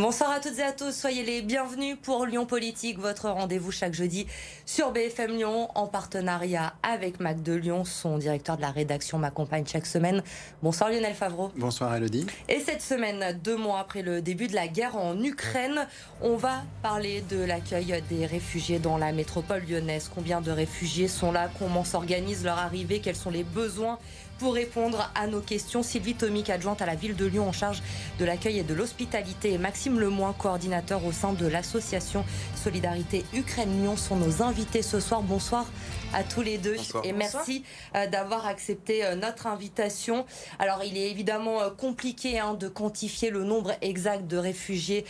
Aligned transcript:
Bonsoir 0.00 0.30
à 0.30 0.38
toutes 0.38 0.58
et 0.60 0.62
à 0.62 0.70
tous, 0.70 0.92
soyez 0.92 1.24
les 1.24 1.42
bienvenus 1.42 1.96
pour 2.00 2.24
Lyon 2.24 2.46
Politique, 2.46 3.00
votre 3.00 3.28
rendez-vous 3.30 3.72
chaque 3.72 3.94
jeudi 3.94 4.28
sur 4.64 4.92
BFM 4.92 5.32
Lyon 5.36 5.68
en 5.74 5.88
partenariat 5.88 6.74
avec 6.84 7.18
Mac 7.18 7.42
de 7.42 7.54
Lyon. 7.54 7.84
Son 7.84 8.16
directeur 8.16 8.56
de 8.56 8.62
la 8.62 8.70
rédaction 8.70 9.18
m'accompagne 9.18 9.66
chaque 9.66 9.86
semaine. 9.86 10.22
Bonsoir 10.62 10.90
Lionel 10.90 11.14
Favreau. 11.14 11.50
Bonsoir 11.56 11.96
Elodie. 11.96 12.26
Et 12.48 12.60
cette 12.60 12.80
semaine, 12.80 13.40
deux 13.42 13.56
mois 13.56 13.80
après 13.80 14.02
le 14.02 14.22
début 14.22 14.46
de 14.46 14.54
la 14.54 14.68
guerre 14.68 14.96
en 14.96 15.20
Ukraine, 15.20 15.88
on 16.22 16.36
va 16.36 16.62
parler 16.80 17.22
de 17.22 17.42
l'accueil 17.42 18.00
des 18.08 18.24
réfugiés 18.24 18.78
dans 18.78 18.98
la 18.98 19.10
métropole 19.10 19.64
lyonnaise. 19.68 20.08
Combien 20.14 20.40
de 20.40 20.52
réfugiés 20.52 21.08
sont 21.08 21.32
là? 21.32 21.50
Comment 21.58 21.82
s'organise 21.82 22.44
leur 22.44 22.58
arrivée? 22.58 23.00
Quels 23.00 23.16
sont 23.16 23.30
les 23.30 23.44
besoins 23.44 23.98
pour 24.38 24.54
répondre 24.54 25.10
à 25.14 25.26
nos 25.26 25.40
questions, 25.40 25.82
Sylvie 25.82 26.14
Tomic, 26.14 26.48
adjointe 26.50 26.80
à 26.80 26.86
la 26.86 26.94
ville 26.94 27.16
de 27.16 27.26
Lyon 27.26 27.48
en 27.48 27.52
charge 27.52 27.82
de 28.18 28.24
l'accueil 28.24 28.58
et 28.58 28.62
de 28.62 28.74
l'hospitalité, 28.74 29.52
et 29.52 29.58
Maxime 29.58 29.98
Lemoin, 29.98 30.32
coordinateur 30.32 31.04
au 31.04 31.12
sein 31.12 31.32
de 31.32 31.46
l'association 31.46 32.24
Solidarité 32.54 33.24
Ukraine-Lyon, 33.34 33.96
sont 33.96 34.16
nos 34.16 34.42
invités 34.42 34.82
ce 34.82 35.00
soir. 35.00 35.22
Bonsoir 35.22 35.66
à 36.14 36.22
tous 36.24 36.40
les 36.40 36.56
deux 36.56 36.76
et 37.04 37.12
merci 37.12 37.64
euh, 37.94 38.06
d'avoir 38.06 38.46
accepté 38.46 39.04
euh, 39.04 39.14
notre 39.14 39.46
invitation. 39.46 40.24
Alors 40.58 40.82
il 40.84 40.96
est 40.96 41.10
évidemment 41.10 41.60
euh, 41.60 41.70
compliqué 41.70 42.38
hein, 42.38 42.54
de 42.54 42.68
quantifier 42.68 43.30
le 43.30 43.44
nombre 43.44 43.72
exact 43.82 44.26
de 44.26 44.36
réfugiés 44.36 45.04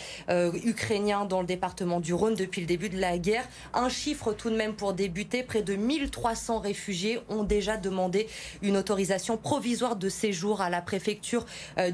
ukrainiens 0.65 1.25
dans 1.25 1.41
le 1.41 1.47
département 1.47 2.01
du 2.01 2.15
Rhône 2.15 2.35
depuis 2.35 2.61
le 2.61 2.67
début 2.67 2.89
de 2.89 2.99
la 2.99 3.19
guerre. 3.19 3.47
Un 3.75 3.89
chiffre 3.89 4.33
tout 4.33 4.51
de 4.51 4.57
même 4.57 4.75
pour 4.75 4.92
débuter, 4.92 5.42
près 5.42 5.63
de 5.63 5.75
1300 5.77 6.59
réfugiés 6.61 7.20
ont 7.29 7.45
déjà 7.45 7.77
demandé 7.77 8.29
une 8.63 8.77
autorisation 8.77 9.17
provisoire 9.42 9.97
de 9.97 10.08
séjour 10.08 10.61
à 10.61 10.70
la 10.70 10.80
préfecture 10.80 11.44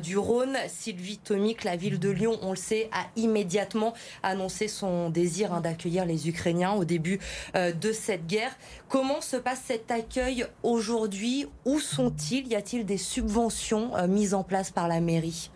du 0.02 0.16
Rhône. 0.16 0.56
Sylvie 0.68 1.18
Tomic, 1.18 1.64
la 1.64 1.76
ville 1.76 1.98
de 1.98 2.10
Lyon, 2.10 2.38
on 2.42 2.50
le 2.50 2.56
sait, 2.56 2.88
a 2.92 3.06
immédiatement 3.16 3.94
annoncé 4.22 4.68
son 4.68 5.10
désir 5.10 5.52
hein, 5.52 5.60
d'accueillir 5.60 6.04
les 6.04 6.28
Ukrainiens 6.28 6.72
au 6.72 6.84
début 6.84 7.20
de 7.54 7.92
cette 7.92 8.26
guerre. 8.26 8.56
Comment 8.88 9.20
se 9.20 9.36
passe 9.36 9.62
cet 9.66 9.90
accueil 9.90 10.46
aujourd'hui? 10.62 11.46
Où 11.64 11.80
sont-ils? 11.80 12.46
Y 12.48 12.54
a-t-il 12.54 12.86
des 12.86 12.98
subventions 12.98 13.96
euh, 13.96 14.06
mises 14.06 14.34
en 14.34 14.42
place 14.42 14.70
par 14.70 14.88
la 14.88 15.00
mairie? 15.00 15.50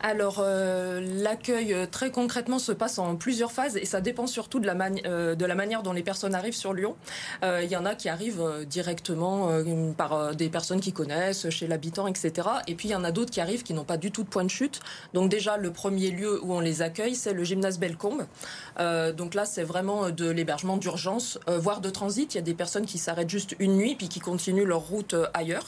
Alors, 0.00 0.36
euh, 0.40 1.00
l'accueil 1.00 1.74
euh, 1.74 1.86
très 1.90 2.10
concrètement 2.10 2.58
se 2.58 2.70
passe 2.70 2.98
en 2.98 3.16
plusieurs 3.16 3.50
phases 3.50 3.76
et 3.76 3.84
ça 3.84 4.00
dépend 4.00 4.26
surtout 4.28 4.60
de 4.60 4.66
la, 4.66 4.76
euh, 5.06 5.54
manière 5.54 5.82
dont 5.82 5.92
les 5.92 6.04
personnes 6.04 6.34
arrivent 6.34 6.54
sur 6.54 6.72
Lyon. 6.72 6.94
Il 7.42 7.68
y 7.68 7.76
en 7.76 7.84
a 7.84 7.94
qui 7.94 8.08
arrivent 8.08 8.64
directement 8.66 9.50
par 9.96 10.34
des 10.34 10.48
personnes 10.48 10.80
qui 10.80 10.92
connaissent, 10.92 11.50
chez 11.50 11.66
l'habitant, 11.66 12.06
etc. 12.06 12.48
Et 12.66 12.74
puis 12.74 12.88
il 12.88 12.92
y 12.92 12.94
en 12.94 13.04
a 13.04 13.10
d'autres 13.10 13.30
qui 13.30 13.40
arrivent 13.40 13.62
qui 13.62 13.74
n'ont 13.74 13.84
pas 13.84 13.96
du 13.96 14.12
tout 14.12 14.22
de 14.22 14.28
point 14.28 14.44
de 14.44 14.50
chute. 14.50 14.80
Donc 15.14 15.30
déjà, 15.30 15.56
le 15.56 15.72
premier 15.72 16.10
lieu 16.10 16.42
où 16.44 16.52
on 16.52 16.60
les 16.60 16.82
accueille, 16.82 17.14
c'est 17.14 17.32
le 17.32 17.42
gymnase 17.44 17.78
Bellecombe. 17.78 18.26
donc 19.16 19.34
là, 19.34 19.44
c'est 19.44 19.64
vraiment 19.64 20.10
de 20.10 20.30
l'hébergement 20.30 20.76
d'urgence, 20.76 21.38
voire 21.46 21.80
de 21.80 21.90
transit. 21.90 22.34
Il 22.34 22.38
y 22.38 22.40
a 22.40 22.42
des 22.42 22.54
personnes 22.54 22.86
qui 22.86 22.98
s'arrêtent 22.98 23.30
juste 23.30 23.56
une 23.58 23.76
nuit 23.76 23.96
puis 23.96 24.08
qui 24.08 24.20
continuent 24.20 24.66
leur 24.66 24.80
route 24.80 25.14
ailleurs. 25.34 25.66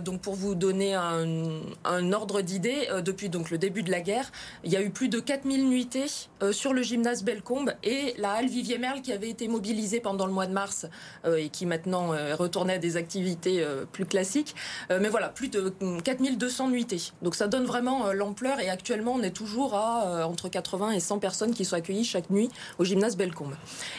donc 0.00 0.20
pour 0.20 0.34
vous 0.34 0.54
donner 0.54 0.94
un 0.94 2.12
ordre 2.12 2.42
d'idée, 2.42 2.88
depuis 3.00 3.28
donc 3.28 3.50
le 3.50 3.58
début 3.58 3.82
de 3.82 3.90
la 3.90 4.00
guerre, 4.00 4.30
il 4.64 4.72
y 4.72 4.76
a 4.76 4.82
eu 4.82 4.90
plus 4.90 5.08
de 5.08 5.20
4000 5.20 5.68
nuitées 5.68 6.06
euh, 6.42 6.52
sur 6.52 6.72
le 6.72 6.82
gymnase 6.82 7.22
Bellecombe 7.22 7.72
et 7.82 8.14
la 8.18 8.32
halle 8.32 8.48
Vivier 8.48 8.78
Merle 8.78 9.02
qui 9.02 9.12
avait 9.12 9.28
été 9.28 9.48
mobilisée 9.48 10.00
pendant 10.00 10.26
le 10.26 10.32
mois 10.32 10.46
de 10.46 10.52
mars 10.52 10.86
euh, 11.24 11.36
et 11.36 11.48
qui 11.48 11.66
maintenant 11.66 12.12
euh, 12.12 12.34
retournait 12.34 12.74
à 12.74 12.78
des 12.78 12.96
activités 12.96 13.64
plus 13.92 14.06
classiques. 14.06 14.54
mais 14.90 15.08
voilà, 15.08 15.28
plus 15.28 15.48
de 15.48 15.72
4200 16.04 16.68
nuitées. 16.68 17.12
Donc 17.22 17.34
ça 17.34 17.46
donne 17.46 17.64
vraiment 17.64 18.12
l'ampleur 18.12 18.60
et 18.60 18.68
actuellement 18.68 19.14
on 19.14 19.22
est 19.22 19.30
toujours 19.30 19.74
à 19.74 20.26
entre 20.26 20.48
80 20.48 20.92
et 20.92 21.00
100 21.00 21.18
personnes 21.18 21.54
qui 21.54 21.64
sont 21.64 21.76
accueillies 21.76 22.04
chaque 22.04 22.30
nuit 22.30 22.48
au 22.78 22.84
gymnase 22.84 23.16
Bellecombe. 23.16 23.54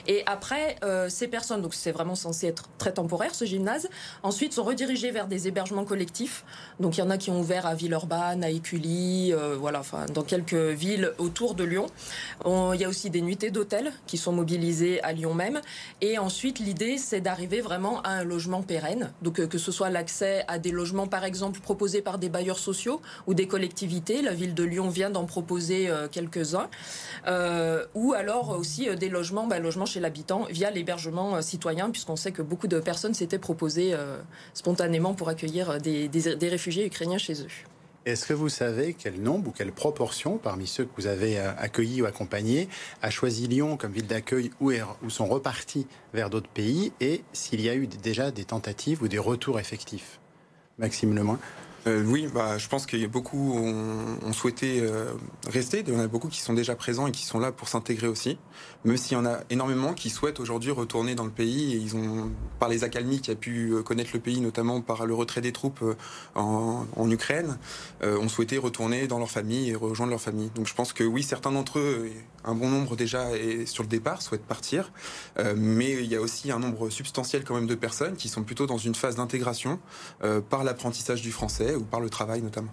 Et 0.08 0.24
après, 0.26 0.78
ces 1.10 1.28
personnes, 1.28 1.62
donc 1.62 1.74
c'est 1.74 1.92
vraiment 1.92 2.16
censé 2.16 2.48
être 2.48 2.70
très 2.78 2.94
temporaire 2.94 3.36
ce 3.36 3.46
gymnase, 3.46 3.90
ensuite 4.24 4.54
sont 4.54 4.64
redirigées 4.64 5.12
vers 5.12 5.28
des 5.28 5.48
hébergements 5.48 5.86
collectifs. 5.86 6.44
Donc 6.80 6.98
il 6.98 7.02
y 7.02 7.04
en 7.04 7.10
a 7.10 7.18
qui 7.18 7.30
ont 7.30 7.40
ouvert 7.40 7.66
à 7.66 7.76
Villeurbanne, 7.76 8.44
à 8.44 8.50
Écully, 8.50 8.83
euh, 8.86 9.56
voilà, 9.60 9.82
dans 10.14 10.24
quelques 10.24 10.54
villes 10.54 11.14
autour 11.18 11.56
de 11.56 11.64
Lyon. 11.64 11.88
il 12.46 12.80
y 12.80 12.84
a 12.84 12.90
aussi 12.90 13.10
des 13.10 13.22
nuitées 13.22 13.52
d'hôtels 13.52 13.92
qui 14.08 14.18
sont 14.18 14.32
mobilisées 14.32 15.02
à 15.04 15.14
Lyon 15.14 15.34
même. 15.34 15.62
Et 16.02 16.18
ensuite, 16.18 16.60
l'idée, 16.60 16.98
c'est 16.98 17.22
d'arriver 17.22 17.62
vraiment 17.62 18.02
à 18.02 18.10
un 18.10 18.24
logement 18.24 18.62
pérenne. 18.62 19.12
Donc, 19.22 19.40
euh, 19.40 19.48
que 19.48 19.58
ce 19.58 19.72
soit 19.72 19.90
l'accès 19.90 20.44
à 20.48 20.60
des 20.60 20.72
logements, 20.72 21.08
par 21.08 21.24
exemple, 21.24 21.60
proposés 21.60 22.02
par 22.02 22.18
des 22.18 22.30
bailleurs 22.30 22.60
sociaux 22.60 23.02
ou 23.28 23.34
des 23.34 23.48
collectivités. 23.48 24.22
La 24.22 24.34
ville 24.34 24.54
de 24.54 24.64
Lyon 24.64 24.90
vient 24.90 25.10
d'en 25.10 25.26
proposer 25.26 25.90
euh, 25.90 26.08
quelques-uns. 26.08 26.70
ou 27.96 28.14
alors 28.14 28.50
aussi 28.58 28.94
des 28.96 29.10
logements, 29.10 29.48
bah, 29.48 29.60
logements 29.60 29.86
chez 29.86 30.00
l'habitant 30.00 30.46
via 30.50 30.72
l'hébergement 30.72 31.42
citoyen, 31.42 31.90
puisqu'on 31.90 32.16
sait 32.16 32.32
que 32.32 32.42
beaucoup 32.42 32.68
de 32.68 32.80
personnes 32.80 33.14
s'étaient 33.14 33.40
proposées 33.40 33.96
spontanément 34.54 35.14
pour 35.14 35.30
accueillir 35.30 35.80
des 35.80 36.50
réfugiés 36.50 36.86
ukrainiens 36.86 37.18
chez 37.18 37.42
eux. 37.42 37.73
Est-ce 38.06 38.26
que 38.26 38.34
vous 38.34 38.50
savez 38.50 38.94
quel 38.94 39.22
nombre 39.22 39.48
ou 39.48 39.52
quelle 39.52 39.72
proportion 39.72 40.38
parmi 40.38 40.68
ceux 40.68 40.84
que 40.84 40.92
vous 40.98 41.08
avez 41.08 41.40
euh, 41.40 41.54
accueillis 41.58 42.02
ou 42.02 42.06
accompagnés 42.06 42.68
a 43.02 43.10
choisi 43.10 43.48
Lyon 43.48 43.78
comme 43.78 43.94
ville 43.94 44.08
d'accueil 44.08 44.52
ou, 44.60 44.74
sont 45.10 45.26
repartis 45.26 45.88
vers 46.14 46.30
d'autres 46.30 46.50
pays 46.50 46.92
et 47.00 47.24
s'il 47.32 47.62
y 47.62 47.70
a 47.70 47.76
eu 47.76 47.88
déjà 47.88 48.32
des 48.32 48.44
tentatives 48.44 49.02
ou 49.04 49.08
des 49.08 49.20
retours 49.20 49.58
effectifs? 49.58 50.20
Maxime 50.80 51.16
Lemoin 51.16 51.40
euh, 51.86 52.02
oui, 52.06 52.30
bah, 52.34 52.58
je 52.58 52.70
pense 52.70 52.86
qu'il 52.86 53.00
y 53.00 53.04
a 53.04 53.10
beaucoup 53.10 53.56
ont, 53.56 54.32
souhaité 54.32 54.80
euh, 54.82 55.12
rester. 55.50 55.84
Il 55.86 55.94
y 55.94 55.98
en 55.98 56.00
a 56.00 56.08
beaucoup 56.08 56.30
qui 56.30 56.40
sont 56.40 56.54
déjà 56.54 56.78
présents 56.78 57.08
et 57.08 57.12
qui 57.12 57.26
sont 57.26 57.40
là 57.40 57.52
pour 57.52 57.68
s'intégrer 57.68 58.08
aussi. 58.08 58.38
Même 58.86 58.98
s'il 58.98 59.14
y 59.14 59.20
en 59.20 59.26
a 59.26 59.40
énormément 59.50 59.94
qui 59.94 60.10
souhaitent 60.10 60.40
aujourd'hui 60.40 60.72
retourner 60.72 61.16
dans 61.16 61.26
le 61.26 61.32
pays. 61.32 61.74
Et 61.74 61.78
ils 61.78 61.96
ont, 61.96 62.32
par 62.60 62.70
les 62.70 62.84
accalmies 62.84 63.22
qui 63.22 63.34
pu 63.36 63.72
euh, 63.72 63.82
connaître 63.82 64.12
le 64.14 64.20
pays, 64.20 64.40
notamment 64.42 64.82
par 64.82 65.06
le 65.06 65.14
retrait 65.14 65.42
des 65.42 65.52
troupes 65.52 65.84
en, 66.36 66.86
en 66.96 67.10
Ukraine, 67.10 67.58
ont 68.02 68.30
souhaité 68.30 68.58
retourner 68.58 69.08
dans 69.08 69.20
leur 69.20 69.30
famille 69.30 69.70
et 69.70 69.76
rejoindre 69.76 70.12
leur 70.12 70.22
famille. 70.22 70.52
Donc 70.56 70.68
je 70.68 70.74
pense 70.74 70.94
que 70.94 71.04
oui, 71.04 71.24
certains 71.24 71.52
d'entre 71.52 71.80
eux, 71.80 72.10
un 72.44 72.54
bon 72.54 72.70
nombre 72.70 72.96
déjà 72.96 73.32
est 73.32 73.66
sur 73.66 73.84
le 73.84 73.90
départ, 73.90 74.22
souhaitent 74.22 74.46
partir. 74.46 74.92
mais 75.56 75.92
il 75.92 76.06
y 76.06 76.16
a 76.16 76.22
aussi 76.22 76.52
un 76.52 76.60
nombre 76.60 76.90
substantiel 76.90 77.44
quand 77.44 77.56
même 77.56 77.68
de 77.68 77.76
personnes 77.76 78.16
qui 78.16 78.30
sont 78.30 78.44
plutôt 78.44 78.68
dans 78.68 78.78
une 78.78 78.96
phase 78.96 79.16
d'intégration 79.16 79.80
par 80.50 80.64
l'apprentissage 80.64 81.22
du 81.22 81.32
français 81.32 81.76
ou 81.76 81.84
par 81.84 82.00
le 82.00 82.10
travail 82.10 82.42
notamment. 82.42 82.72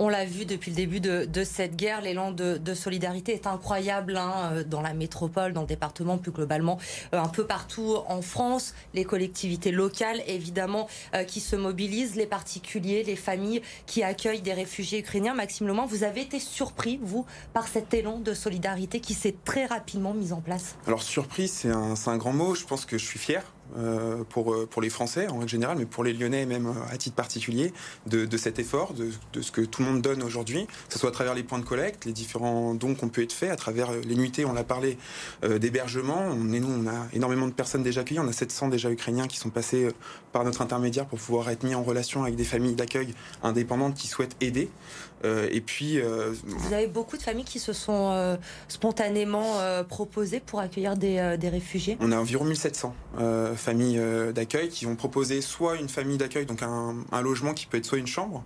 On 0.00 0.08
l'a 0.08 0.24
vu 0.24 0.44
depuis 0.44 0.72
le 0.72 0.76
début 0.76 1.00
de, 1.00 1.44
cette 1.44 1.76
guerre, 1.76 2.00
l'élan 2.00 2.32
de, 2.32 2.74
solidarité 2.74 3.32
est 3.32 3.46
incroyable 3.46 4.16
hein, 4.16 4.50
euh, 4.52 4.64
dans 4.64 4.80
la 4.80 4.92
métropole, 4.92 5.52
dans 5.52 5.60
le 5.60 5.66
département, 5.66 6.18
plus 6.18 6.32
globalement, 6.32 6.78
euh, 7.14 7.20
un 7.20 7.28
peu 7.28 7.46
partout 7.46 7.98
en 8.08 8.20
France. 8.20 8.74
Les 8.94 9.04
collectivités 9.04 9.70
locales, 9.70 10.22
évidemment, 10.26 10.88
euh, 11.14 11.22
qui 11.22 11.38
se 11.38 11.54
mobilisent, 11.54 12.16
les 12.16 12.26
particuliers, 12.26 13.04
les 13.04 13.14
familles 13.14 13.62
qui 13.86 14.02
accueillent 14.02 14.42
des 14.42 14.52
réfugiés 14.52 14.98
ukrainiens. 14.98 15.34
Maxime 15.34 15.68
Lemoin, 15.68 15.86
vous 15.86 16.02
avez 16.02 16.22
été 16.22 16.40
surpris, 16.40 16.98
vous, 17.00 17.24
par 17.52 17.68
cet 17.68 17.94
élan 17.94 18.18
de 18.18 18.34
solidarité 18.34 18.98
qui 18.98 19.14
s'est 19.14 19.36
très 19.44 19.66
rapidement 19.66 20.12
mis 20.12 20.32
en 20.32 20.40
place? 20.40 20.74
Alors, 20.88 21.02
surpris, 21.02 21.46
c'est 21.46 21.70
un, 21.70 21.94
un 22.06 22.16
grand 22.16 22.32
mot. 22.32 22.56
Je 22.56 22.64
pense 22.64 22.84
que 22.84 22.98
je 22.98 23.04
suis 23.04 23.20
fier 23.20 23.44
pour, 24.28 24.54
euh, 24.54 24.66
pour 24.66 24.82
les 24.82 24.90
Français 24.90 25.26
en 25.28 25.38
règle 25.38 25.48
générale, 25.48 25.78
mais 25.78 25.86
pour 25.86 26.04
les 26.04 26.12
Lyonnais 26.12 26.46
même 26.46 26.66
euh, 26.66 26.92
à 26.92 26.96
titre 26.96 27.16
particulier, 27.16 27.72
de, 28.06 28.24
de 28.24 28.36
cet 28.36 28.58
effort, 28.58 28.94
de, 28.94 29.10
de, 29.32 29.42
ce 29.42 29.50
que 29.50 29.60
tout 29.60 29.82
le 29.82 29.88
monde 29.88 30.02
donne 30.02 30.22
aujourd'hui, 30.22 30.66
que 30.66 30.92
ce 30.92 30.98
soit 30.98 31.10
à 31.10 31.12
travers 31.12 31.34
les 31.34 31.42
points 31.42 31.58
de 31.58 31.64
collecte, 31.64 32.04
les 32.04 32.12
différents 32.12 32.74
dons 32.74 32.94
qu'on 32.94 33.08
peut 33.08 33.22
être 33.22 33.32
faits, 33.32 33.50
à 33.50 33.56
travers 33.56 33.90
les 33.92 34.14
nuitées, 34.14 34.44
on 34.44 34.56
a 34.56 34.64
parlé 34.64 34.98
d'hébergement. 35.42 36.18
On 36.30 36.52
est 36.52 36.60
nous, 36.60 36.68
on 36.70 36.86
a 36.88 37.06
énormément 37.12 37.46
de 37.46 37.52
personnes 37.52 37.82
déjà 37.82 38.02
accueillies, 38.02 38.20
on 38.20 38.28
a 38.28 38.32
700 38.32 38.68
déjà 38.68 38.90
Ukrainiens 38.90 39.26
qui 39.26 39.38
sont 39.38 39.50
passés 39.50 39.88
par 40.32 40.44
notre 40.44 40.62
intermédiaire 40.62 41.06
pour 41.06 41.18
pouvoir 41.18 41.50
être 41.50 41.62
mis 41.62 41.74
en 41.74 41.82
relation 41.82 42.22
avec 42.22 42.36
des 42.36 42.44
familles 42.44 42.74
d'accueil 42.74 43.14
indépendantes 43.42 43.94
qui 43.94 44.06
souhaitent 44.06 44.36
aider. 44.40 44.70
et 45.24 45.60
puis, 45.60 46.00
vous 46.00 46.72
avez 46.72 46.86
beaucoup 46.86 47.16
de 47.16 47.22
familles 47.22 47.44
qui 47.44 47.58
se 47.58 47.72
sont 47.72 48.38
spontanément 48.68 49.56
proposées 49.88 50.40
pour 50.40 50.60
accueillir 50.60 50.96
des, 50.96 51.36
des 51.38 51.48
réfugiés. 51.48 51.96
On 52.00 52.12
a 52.12 52.16
environ 52.16 52.44
1700 52.44 52.94
familles 53.64 53.98
euh, 53.98 54.32
d'accueil 54.32 54.68
qui 54.68 54.84
vont 54.84 54.94
proposer 54.94 55.40
soit 55.40 55.76
une 55.76 55.88
famille 55.88 56.18
d'accueil, 56.18 56.46
donc 56.46 56.62
un, 56.62 57.22
logement 57.22 57.54
qui 57.54 57.66
peut 57.66 57.78
être 57.78 57.86
soit 57.86 57.98
une 57.98 58.06
chambre, 58.06 58.44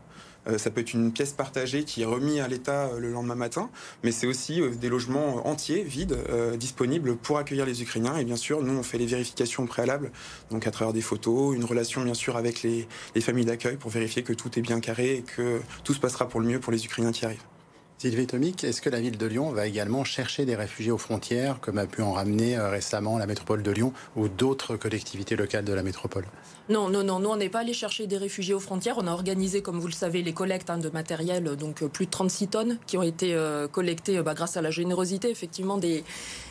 euh, 0.48 0.56
ça 0.56 0.70
peut 0.70 0.80
être 0.80 0.94
une 0.94 1.12
pièce 1.12 1.32
partagée 1.32 1.82
qui 1.84 2.02
est 2.02 2.04
remise 2.04 2.40
à 2.40 2.46
l'État 2.46 2.86
euh, 2.86 3.00
le 3.00 3.10
lendemain 3.10 3.34
matin, 3.34 3.68
mais 4.04 4.12
c'est 4.12 4.28
aussi 4.28 4.62
des 4.80 4.88
logements 4.88 5.46
entiers, 5.46 5.82
vides, 5.82 6.16
disponibles 6.56 7.16
pour 7.16 7.38
accueillir 7.38 7.66
les 7.66 7.82
Ukrainiens. 7.82 8.16
Et 8.16 8.24
bien 8.24 8.36
sûr, 8.36 8.62
nous, 8.62 8.78
on 8.78 8.82
fait 8.82 8.98
les 8.98 9.06
vérifications 9.06 9.66
préalables, 9.66 10.12
donc 10.50 10.66
à 10.66 10.70
travers 10.70 10.92
des 10.92 11.02
photos, 11.02 11.56
une 11.56 11.64
relation 11.64 12.02
bien 12.02 12.14
sûr 12.14 12.36
avec 12.36 12.62
les 12.62 12.86
familles 13.20 13.46
d'accueil 13.46 13.76
pour 13.76 13.90
vérifier 13.90 14.22
que 14.22 14.32
tout 14.32 14.56
est 14.58 14.62
bien 14.62 14.80
carré 14.80 15.16
et 15.16 15.22
que 15.22 15.60
tout 15.84 15.94
se 15.94 16.00
passera 16.00 16.28
pour 16.28 16.40
le 16.40 16.46
mieux 16.46 16.60
pour 16.60 16.72
les 16.72 16.84
Ukrainiens 16.84 17.12
qui 17.12 17.24
arrivent. 17.24 17.57
Sylvie 18.00 18.28
Tomic, 18.28 18.62
est-ce 18.62 18.80
que 18.80 18.90
la 18.90 19.00
ville 19.00 19.18
de 19.18 19.26
Lyon 19.26 19.50
va 19.50 19.66
également 19.66 20.04
chercher 20.04 20.44
des 20.44 20.54
réfugiés 20.54 20.92
aux 20.92 20.98
frontières, 20.98 21.58
comme 21.60 21.78
a 21.78 21.86
pu 21.86 22.00
en 22.00 22.12
ramener 22.12 22.56
euh, 22.56 22.70
récemment 22.70 23.18
la 23.18 23.26
métropole 23.26 23.64
de 23.64 23.72
Lyon 23.72 23.92
ou 24.14 24.28
d'autres 24.28 24.76
collectivités 24.76 25.34
locales 25.34 25.64
de 25.64 25.72
la 25.72 25.82
métropole? 25.82 26.24
Non, 26.68 26.88
non, 26.88 27.02
non. 27.02 27.18
Nous, 27.18 27.28
on 27.28 27.34
n'est 27.34 27.48
pas 27.48 27.60
allé 27.60 27.72
chercher 27.72 28.06
des 28.06 28.16
réfugiés 28.16 28.54
aux 28.54 28.60
frontières. 28.60 28.98
On 28.98 29.08
a 29.08 29.10
organisé, 29.10 29.62
comme 29.62 29.80
vous 29.80 29.88
le 29.88 29.92
savez, 29.92 30.22
les 30.22 30.32
collectes 30.32 30.70
hein, 30.70 30.78
de 30.78 30.90
matériel, 30.90 31.42
donc 31.56 31.82
euh, 31.82 31.88
plus 31.88 32.06
de 32.06 32.10
36 32.12 32.46
tonnes 32.46 32.78
qui 32.86 32.96
ont 32.96 33.02
été 33.02 33.34
euh, 33.34 33.66
collectées 33.66 34.22
bah, 34.22 34.34
grâce 34.34 34.56
à 34.56 34.62
la 34.62 34.70
générosité, 34.70 35.28
effectivement, 35.28 35.76
des, 35.76 36.04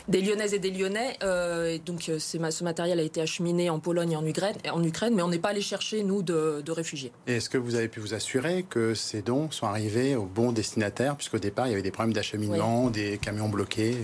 des 0.08 0.20
Lyonnaises 0.20 0.52
et 0.52 0.58
des 0.58 0.70
Lyonnais. 0.70 1.16
et 1.22 1.78
donc, 1.78 2.10
ce 2.18 2.62
matériel 2.62 3.00
a 3.00 3.02
été 3.02 3.22
acheminé 3.22 3.70
en 3.70 3.78
Pologne 3.78 4.12
et 4.12 4.16
en 4.16 4.26
Ukraine, 4.26 4.56
en 4.70 4.84
Ukraine 4.84 5.14
mais 5.14 5.22
on 5.22 5.28
n'est 5.28 5.38
pas 5.38 5.50
allé 5.50 5.62
chercher, 5.62 6.02
nous, 6.02 6.22
de, 6.22 6.60
de 6.62 6.72
réfugiés. 6.72 7.10
Et 7.26 7.36
est-ce 7.36 7.48
que 7.48 7.56
vous 7.56 7.74
avez 7.74 7.88
pu 7.88 8.00
vous 8.00 8.12
assurer 8.12 8.66
que 8.68 8.94
ces 8.94 9.22
dons 9.22 9.50
sont 9.50 9.66
arrivés 9.66 10.14
aux 10.14 10.26
bons 10.26 10.52
destinataires, 10.52 11.16
puisque 11.16 11.37
au 11.38 11.40
départ, 11.40 11.68
il 11.68 11.70
y 11.70 11.72
avait 11.72 11.82
des 11.82 11.92
problèmes 11.92 12.12
d'acheminement, 12.12 12.90
des 12.90 13.16
camions 13.18 13.48
bloqués. 13.48 13.96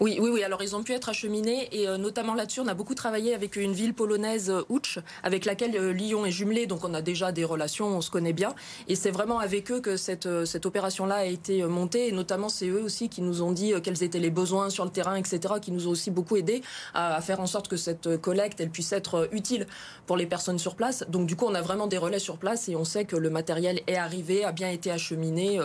Oui, 0.00 0.18
oui, 0.20 0.30
oui. 0.30 0.44
Alors, 0.44 0.62
ils 0.62 0.76
ont 0.76 0.82
pu 0.82 0.92
être 0.92 1.08
acheminés 1.08 1.68
et 1.72 1.88
euh, 1.88 1.96
notamment 1.96 2.34
là-dessus, 2.34 2.60
on 2.60 2.68
a 2.68 2.74
beaucoup 2.74 2.94
travaillé 2.94 3.34
avec 3.34 3.56
une 3.56 3.72
ville 3.72 3.94
polonaise, 3.94 4.50
euh, 4.50 4.62
Ouch, 4.68 4.98
avec 5.22 5.46
laquelle 5.46 5.74
euh, 5.76 5.92
Lyon 5.92 6.26
est 6.26 6.30
jumelé. 6.30 6.66
Donc, 6.66 6.84
on 6.84 6.92
a 6.92 7.00
déjà 7.00 7.32
des 7.32 7.44
relations, 7.44 7.86
on 7.86 8.00
se 8.02 8.10
connaît 8.10 8.34
bien. 8.34 8.54
Et 8.88 8.94
c'est 8.94 9.10
vraiment 9.10 9.38
avec 9.38 9.70
eux 9.70 9.80
que 9.80 9.96
cette, 9.96 10.44
cette 10.44 10.66
opération-là 10.66 11.16
a 11.16 11.24
été 11.24 11.64
montée. 11.64 12.08
Et 12.08 12.12
notamment, 12.12 12.50
c'est 12.50 12.68
eux 12.68 12.82
aussi 12.82 13.08
qui 13.08 13.22
nous 13.22 13.42
ont 13.42 13.52
dit 13.52 13.72
quels 13.82 14.02
étaient 14.02 14.18
les 14.18 14.30
besoins 14.30 14.68
sur 14.68 14.84
le 14.84 14.90
terrain, 14.90 15.16
etc., 15.16 15.54
qui 15.60 15.72
nous 15.72 15.88
ont 15.88 15.92
aussi 15.92 16.10
beaucoup 16.10 16.36
aidé 16.36 16.62
à, 16.92 17.20
faire 17.22 17.40
en 17.40 17.46
sorte 17.46 17.68
que 17.68 17.76
cette 17.76 18.18
collecte, 18.18 18.60
elle 18.60 18.70
puisse 18.70 18.92
être 18.92 19.30
utile 19.32 19.66
pour 20.06 20.18
les 20.18 20.26
personnes 20.26 20.58
sur 20.58 20.74
place. 20.74 21.04
Donc, 21.08 21.26
du 21.26 21.36
coup, 21.36 21.46
on 21.46 21.54
a 21.54 21.62
vraiment 21.62 21.86
des 21.86 21.98
relais 21.98 22.18
sur 22.18 22.36
place 22.36 22.68
et 22.68 22.76
on 22.76 22.84
sait 22.84 23.06
que 23.06 23.16
le 23.16 23.30
matériel 23.30 23.80
est 23.86 23.96
arrivé, 23.96 24.44
a 24.44 24.52
bien 24.52 24.68
été 24.68 24.90
acheminé, 24.90 25.58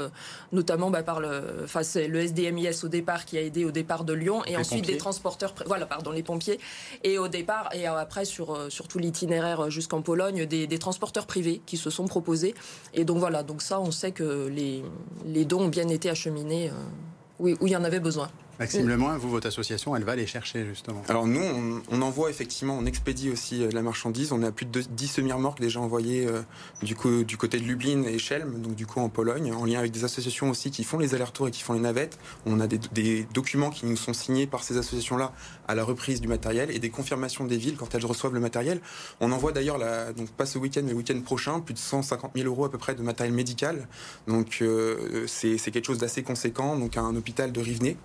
notamment 0.53 0.89
bah, 0.89 1.03
par 1.03 1.17
le, 1.19 1.66
c'est 1.84 2.08
le 2.08 2.19
SDMIS 2.19 2.84
au 2.84 2.88
départ 2.88 3.25
qui 3.25 3.38
a 3.38 3.42
aidé 3.42 3.66
au 3.66 3.72
départ 3.72 4.04
de 4.04 4.14
Lyon 4.14 4.44
et 4.46 4.58
ensuite 4.58 4.86
des 4.86 4.98
transporteurs, 4.98 5.54
voilà, 5.66 5.86
pardon, 5.86 6.12
les 6.12 6.24
pompiers. 6.24 6.60
Et 7.04 7.18
au 7.18 7.28
départ, 7.28 7.69
et 7.74 7.86
après 7.86 8.25
sur, 8.25 8.54
euh, 8.54 8.69
sur 8.69 8.88
tout 8.88 9.00
l'itinéraire 9.00 9.69
jusqu'en 9.69 10.02
Pologne, 10.02 10.46
des, 10.46 10.80
transporteurs 10.80 11.25
privés 11.25 11.62
qui 11.66 11.78
se 11.78 11.90
sont 11.90 12.06
proposés. 12.06 12.54
Et 12.94 13.04
donc 13.04 13.18
voilà, 13.18 13.44
donc 13.44 13.62
ça, 13.62 13.80
on 13.80 13.92
sait 13.92 14.12
que 14.12 14.48
les, 14.48 14.84
les 15.25 15.46
dons 15.46 15.64
ont 15.64 15.68
bien 15.68 15.88
été 15.90 16.10
acheminés 16.10 16.69
euh, 16.69 16.74
où 17.40 17.68
il 17.68 17.72
y 17.72 17.75
en 17.75 17.84
avait 17.84 18.00
besoin. 18.00 18.30
Maxime 18.59 18.88
Lemoin, 18.88 19.18
vous, 19.18 19.30
votre 19.30 19.48
association, 19.48 19.95
elle 19.95 20.04
va 20.04 20.15
les 20.15 20.25
chercher 20.25 20.65
justement 20.65 21.04
Alors 21.09 21.27
nous, 21.27 21.44
on, 21.92 22.01
envoie 22.01 22.31
effectivement, 22.31 22.75
on 22.77 22.86
expédie 22.86 23.30
aussi 23.30 23.63
euh, 23.63 23.69
la 23.71 23.83
marchandise. 23.83 24.31
On 24.31 24.42
a 24.42 24.51
plus 24.51 24.65
de 24.65 24.81
10 24.81 25.07
semi-remorques 25.07 25.59
déjà 25.59 25.80
envoyées 25.80 26.25
euh, 26.25 26.42
du, 26.81 26.95
coup, 26.95 27.24
du 27.24 27.38
côté 27.38 27.59
de 27.59 27.65
Lublin 27.65 28.04
et 28.04 28.18
Chelm, 28.18 28.62
donc 28.62 28.74
du 28.74 28.88
coup 28.88 29.00
en 29.00 29.09
Pologne, 29.09 29.54
en 29.54 29.65
lien 29.65 29.77
avec 29.77 29.92
des 29.92 30.04
associations 30.04 30.50
aussi 30.50 30.71
qui 30.71 30.83
font 30.83 30.98
les 30.98 31.13
allers-retours 31.13 31.48
et 31.48 31.51
qui 31.51 31.62
font 31.62 31.74
les 31.74 31.80
navettes. 31.80 32.18
On 32.45 32.59
a 32.59 32.68
des, 32.68 33.27
documents 33.33 33.69
qui 33.69 33.86
nous 33.86 33.98
sont 33.98 34.13
signés 34.13 34.48
par 34.48 34.63
ces 34.63 34.77
associations-là 34.77 35.33
à 35.68 35.75
la 35.75 35.83
reprise 35.83 36.19
du 36.21 36.27
matériel 36.27 36.71
et 36.71 36.80
des 36.80 36.89
confirmations 36.89 37.45
des 37.45 37.57
villes 37.57 37.75
quand 37.77 37.94
elles 37.94 38.06
reçoivent 38.06 38.33
le 38.33 38.39
matériel. 38.39 38.81
On 39.19 39.31
envoie 39.31 39.51
d'ailleurs, 39.51 39.80
donc 40.15 40.30
pas 40.31 40.45
ce 40.45 40.57
week-end, 40.57 40.81
mais 40.83 40.92
le 40.92 40.98
week-end 40.98 41.19
prochain, 41.21 41.60
plus 41.60 41.74
de 41.74 41.80
150 41.80 42.31
000 42.36 42.48
euros 42.48 42.65
à 42.65 42.71
peu 42.71 42.77
près 42.77 42.95
de 42.95 43.03
matériel 43.03 43.36
médical. 43.36 43.88
Donc 44.27 44.60
euh, 44.62 45.25
c'est 45.27 45.57
quelque 45.57 45.86
chose 45.86 46.00
d'assez 46.00 46.24
conséquent, 46.24 46.75
donc 46.75 46.98
à 46.98 47.01
un 47.01 47.15
hôpital 47.15 47.51
de 47.51 47.60
Rivenay. 47.60 47.98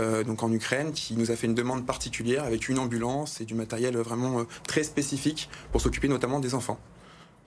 Euh, 0.00 0.24
donc 0.24 0.42
en 0.42 0.50
Ukraine, 0.50 0.92
qui 0.92 1.14
nous 1.14 1.30
a 1.30 1.36
fait 1.36 1.46
une 1.46 1.54
demande 1.54 1.84
particulière 1.84 2.44
avec 2.44 2.68
une 2.68 2.78
ambulance 2.78 3.40
et 3.40 3.44
du 3.44 3.54
matériel 3.54 3.96
vraiment 3.96 4.40
euh, 4.40 4.44
très 4.66 4.84
spécifique 4.84 5.50
pour 5.70 5.80
s'occuper 5.80 6.08
notamment 6.08 6.40
des 6.40 6.54
enfants. 6.54 6.78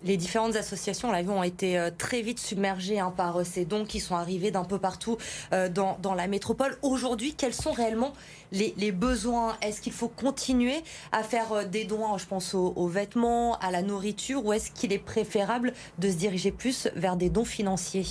Les 0.04 0.18
différentes 0.18 0.56
associations, 0.56 1.12
là, 1.12 1.22
ont 1.22 1.42
été 1.42 1.80
euh, 1.80 1.90
très 1.98 2.22
vite 2.22 2.38
submergées 2.38 3.00
hein, 3.00 3.12
par 3.16 3.44
ces 3.44 3.66
dons 3.66 3.86
qui 3.86 4.00
sont 4.00 4.16
arrivés 4.16 4.52
d'un 4.52 4.66
peu 4.66 4.78
partout 4.78 5.18
dans, 5.52 6.14
la 6.16 6.28
métropole. 6.28 6.78
Aujourd'hui, 6.84 7.34
quels 7.34 7.54
sont 7.54 7.72
réellement 7.72 8.14
les, 8.52 8.92
besoins? 8.92 9.58
Est-ce 9.62 9.82
qu'il 9.82 9.94
faut 9.94 10.10
continuer 10.10 10.84
à 11.12 11.24
faire 11.24 11.68
des 11.68 11.86
dons, 11.86 12.18
je 12.18 12.26
pense 12.28 12.54
aux 12.54 12.88
vêtements, 12.88 13.58
à 13.60 13.72
la 13.72 13.82
nourriture, 13.82 14.46
ou 14.46 14.54
est-ce 14.54 14.70
qu'il 14.70 14.94
est 14.94 15.00
préférable 15.00 15.74
de 15.98 16.10
se 16.10 16.16
diriger 16.16 16.52
plus 16.52 16.88
vers 16.96 17.16
des 17.16 17.30
dons 17.30 17.46
financiers? 17.46 18.06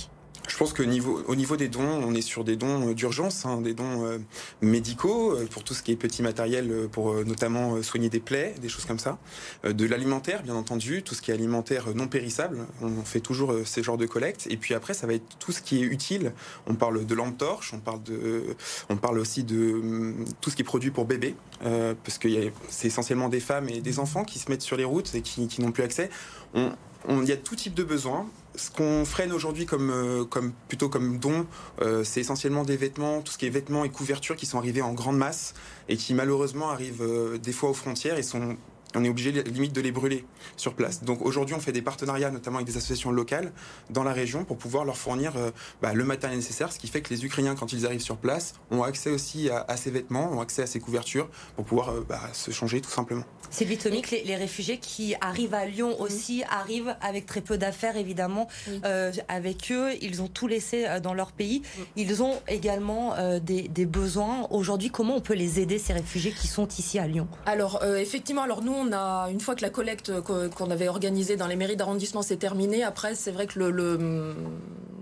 Je 0.47 0.57
pense 0.57 0.73
qu'au 0.73 0.85
niveau, 0.85 1.21
au 1.27 1.35
niveau 1.35 1.57
des 1.57 1.67
dons, 1.67 1.81
on 1.81 2.13
est 2.13 2.21
sur 2.21 2.43
des 2.43 2.55
dons 2.55 2.89
euh, 2.89 2.93
d'urgence, 2.93 3.45
hein, 3.45 3.61
des 3.61 3.73
dons 3.73 4.05
euh, 4.05 4.19
médicaux 4.61 5.33
euh, 5.33 5.47
pour 5.47 5.63
tout 5.63 5.73
ce 5.73 5.81
qui 5.81 5.91
est 5.91 5.95
petit 5.95 6.21
matériel, 6.21 6.87
pour 6.91 7.13
notamment 7.25 7.81
soigner 7.81 8.09
des 8.09 8.19
plaies, 8.19 8.55
des 8.61 8.69
choses 8.69 8.85
comme 8.85 8.99
ça. 8.99 9.17
de 9.63 9.85
l'alimentaire, 9.85 10.43
bien 10.43 10.55
entendu, 10.55 11.03
tout 11.03 11.15
ce 11.15 11.21
qui 11.21 11.31
est 11.31 11.33
alimentaire 11.33 11.95
non 11.95 12.07
périssable. 12.07 12.65
On 12.81 13.03
fait 13.03 13.19
toujours 13.19 13.53
ces 13.65 13.83
genres 13.83 13.97
de 13.97 14.05
collectes. 14.05 14.47
Et 14.49 14.57
puis 14.57 14.73
après, 14.73 14.93
ça 14.93 15.07
va 15.07 15.13
être 15.13 15.37
tout 15.39 15.51
ce 15.51 15.61
qui 15.61 15.81
est 15.81 15.85
utile. 15.85 16.33
On 16.67 16.75
parle 16.75 17.05
de 17.05 17.15
lampes 17.15 17.37
torches, 17.37 17.73
on 17.73 17.79
parle 17.79 18.03
de, 18.03 18.55
on 18.89 18.97
parle 18.97 19.19
aussi 19.19 19.43
de 19.43 19.73
hum, 19.73 20.25
tout 20.41 20.49
ce 20.49 20.55
qui 20.55 20.61
est 20.61 20.65
produit 20.65 20.91
pour 20.91 21.05
bébés, 21.05 21.35
parce 21.59 22.17
que 22.17 22.27
c'est 22.69 22.87
essentiellement 22.87 23.29
des 23.29 23.39
femmes 23.39 23.69
et 23.69 23.81
des 23.81 23.99
enfants 23.99 24.23
qui 24.23 24.39
se 24.39 24.49
mettent 24.49 24.61
sur 24.61 24.77
les 24.77 24.85
routes 24.85 25.13
et 25.15 25.21
qui, 25.21 25.47
qui 25.47 25.61
n'ont 25.61 25.71
plus 25.71 25.83
accès. 25.83 26.09
On, 26.53 26.71
il 27.09 27.27
y 27.27 27.31
a 27.31 27.37
tout 27.37 27.55
type 27.55 27.73
de 27.73 27.83
besoins. 27.83 28.27
Ce 28.57 28.71
qu'on 28.71 29.05
freine 29.05 29.31
aujourd'hui 29.31 29.65
comme, 29.65 29.89
euh, 29.89 30.25
comme, 30.25 30.53
plutôt 30.67 30.89
comme 30.89 31.19
don, 31.19 31.45
euh, 31.81 32.03
c'est 32.03 32.21
essentiellement 32.21 32.63
des 32.63 32.77
vêtements, 32.77 33.21
tout 33.21 33.31
ce 33.31 33.37
qui 33.37 33.45
est 33.45 33.49
vêtements 33.49 33.83
et 33.83 33.89
couvertures 33.89 34.35
qui 34.35 34.45
sont 34.45 34.57
arrivés 34.57 34.81
en 34.81 34.93
grande 34.93 35.17
masse 35.17 35.53
et 35.89 35.97
qui 35.97 36.13
malheureusement 36.13 36.69
arrivent 36.69 37.01
euh, 37.01 37.37
des 37.37 37.51
fois 37.51 37.69
aux 37.69 37.73
frontières 37.73 38.17
et 38.17 38.23
sont 38.23 38.57
on 38.95 39.03
est 39.03 39.09
obligé 39.09 39.31
limite 39.43 39.73
de 39.73 39.81
les 39.81 39.91
brûler 39.91 40.25
sur 40.57 40.73
place. 40.73 41.03
Donc 41.03 41.25
aujourd'hui, 41.25 41.55
on 41.55 41.59
fait 41.59 41.71
des 41.71 41.81
partenariats, 41.81 42.31
notamment 42.31 42.57
avec 42.57 42.67
des 42.67 42.77
associations 42.77 43.11
locales 43.11 43.51
dans 43.89 44.03
la 44.03 44.13
région, 44.13 44.45
pour 44.45 44.57
pouvoir 44.57 44.85
leur 44.85 44.97
fournir 44.97 45.33
euh, 45.35 45.51
bah, 45.81 45.93
le 45.93 46.03
matériel 46.03 46.37
nécessaire, 46.37 46.71
ce 46.71 46.79
qui 46.79 46.87
fait 46.87 47.01
que 47.01 47.09
les 47.09 47.25
Ukrainiens, 47.25 47.55
quand 47.55 47.73
ils 47.73 47.85
arrivent 47.85 48.01
sur 48.01 48.17
place, 48.17 48.53
ont 48.71 48.83
accès 48.83 49.09
aussi 49.09 49.49
à, 49.49 49.77
ces 49.77 49.91
vêtements, 49.91 50.31
ont 50.31 50.41
accès 50.41 50.63
à 50.63 50.67
ces 50.67 50.79
couvertures, 50.79 51.29
pour 51.55 51.65
pouvoir 51.65 51.89
euh, 51.89 52.05
bah, 52.07 52.21
se 52.33 52.51
changer 52.51 52.81
tout 52.81 52.89
simplement. 52.89 53.23
C'est 53.49 53.65
Tomic, 53.75 54.11
les, 54.11 54.23
les, 54.23 54.35
réfugiés 54.35 54.77
qui 54.77 55.15
arrivent 55.21 55.53
à 55.53 55.65
Lyon 55.65 55.99
aussi 55.99 56.43
arrivent 56.49 56.95
avec 57.01 57.25
très 57.25 57.41
peu 57.41 57.57
d'affaires, 57.57 57.97
évidemment, 57.97 58.47
euh, 58.85 59.11
avec 59.27 59.71
eux. 59.71 59.91
Ils 60.01 60.21
ont 60.21 60.27
tout 60.27 60.47
laissé 60.47 60.85
dans 61.01 61.13
leur 61.13 61.31
pays. 61.31 61.61
Ils 61.95 62.23
ont 62.23 62.35
également 62.47 63.15
des, 63.39 63.67
des, 63.67 63.85
besoins. 63.85 64.47
Aujourd'hui, 64.49 64.89
comment 64.89 65.17
on 65.17 65.21
peut 65.21 65.33
les 65.33 65.59
aider, 65.59 65.77
ces 65.77 65.93
réfugiés 65.93 66.31
qui 66.31 66.47
sont 66.47 66.67
ici 66.67 66.99
à 66.99 67.07
Lyon? 67.07 67.27
Alors, 67.45 67.83
effectivement, 67.83 68.43
alors 68.43 68.61
nous, 68.61 68.73
on 68.73 68.84
une 68.93 69.39
fois 69.39 69.55
que 69.55 69.61
la 69.61 69.69
collecte 69.69 70.11
qu'on 70.21 70.71
avait 70.71 70.87
organisée 70.87 71.35
dans 71.35 71.47
les 71.47 71.55
mairies 71.55 71.75
d'arrondissement 71.75 72.21
s'est 72.21 72.37
terminée, 72.37 72.83
après, 72.83 73.15
c'est 73.15 73.31
vrai 73.31 73.47
que 73.47 73.59
le, 73.59 74.35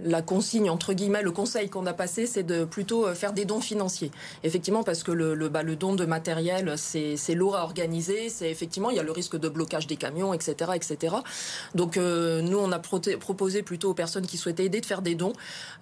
la 0.05 0.21
consigne, 0.21 0.69
entre 0.69 0.93
guillemets, 0.93 1.21
le 1.21 1.31
conseil 1.31 1.69
qu'on 1.69 1.85
a 1.85 1.93
passé, 1.93 2.25
c'est 2.25 2.43
de 2.43 2.65
plutôt 2.65 3.07
euh, 3.07 3.15
faire 3.15 3.33
des 3.33 3.45
dons 3.45 3.61
financiers. 3.61 4.11
Effectivement, 4.43 4.83
parce 4.83 5.03
que 5.03 5.11
le, 5.11 5.49
bah, 5.49 5.63
don 5.63 5.95
de 5.95 6.05
matériel, 6.05 6.73
c'est 6.77 7.17
lourd 7.33 7.55
à 7.55 7.63
organiser. 7.63 8.29
C'est 8.29 8.49
effectivement, 8.49 8.89
il 8.89 8.97
y 8.97 8.99
a 8.99 9.03
le 9.03 9.11
risque 9.11 9.37
de 9.37 9.49
blocage 9.49 9.87
des 9.87 9.95
camions, 9.95 10.33
etc., 10.33 10.71
etc. 10.75 11.15
Donc, 11.75 11.97
euh, 11.97 12.41
nous, 12.41 12.57
on 12.57 12.71
a 12.71 12.79
proposé 12.79 13.63
plutôt 13.63 13.91
aux 13.91 13.93
personnes 13.93 14.27
qui 14.27 14.37
souhaitaient 14.37 14.65
aider 14.65 14.81
de 14.81 14.85
faire 14.85 15.01
des 15.01 15.15
dons. 15.15 15.33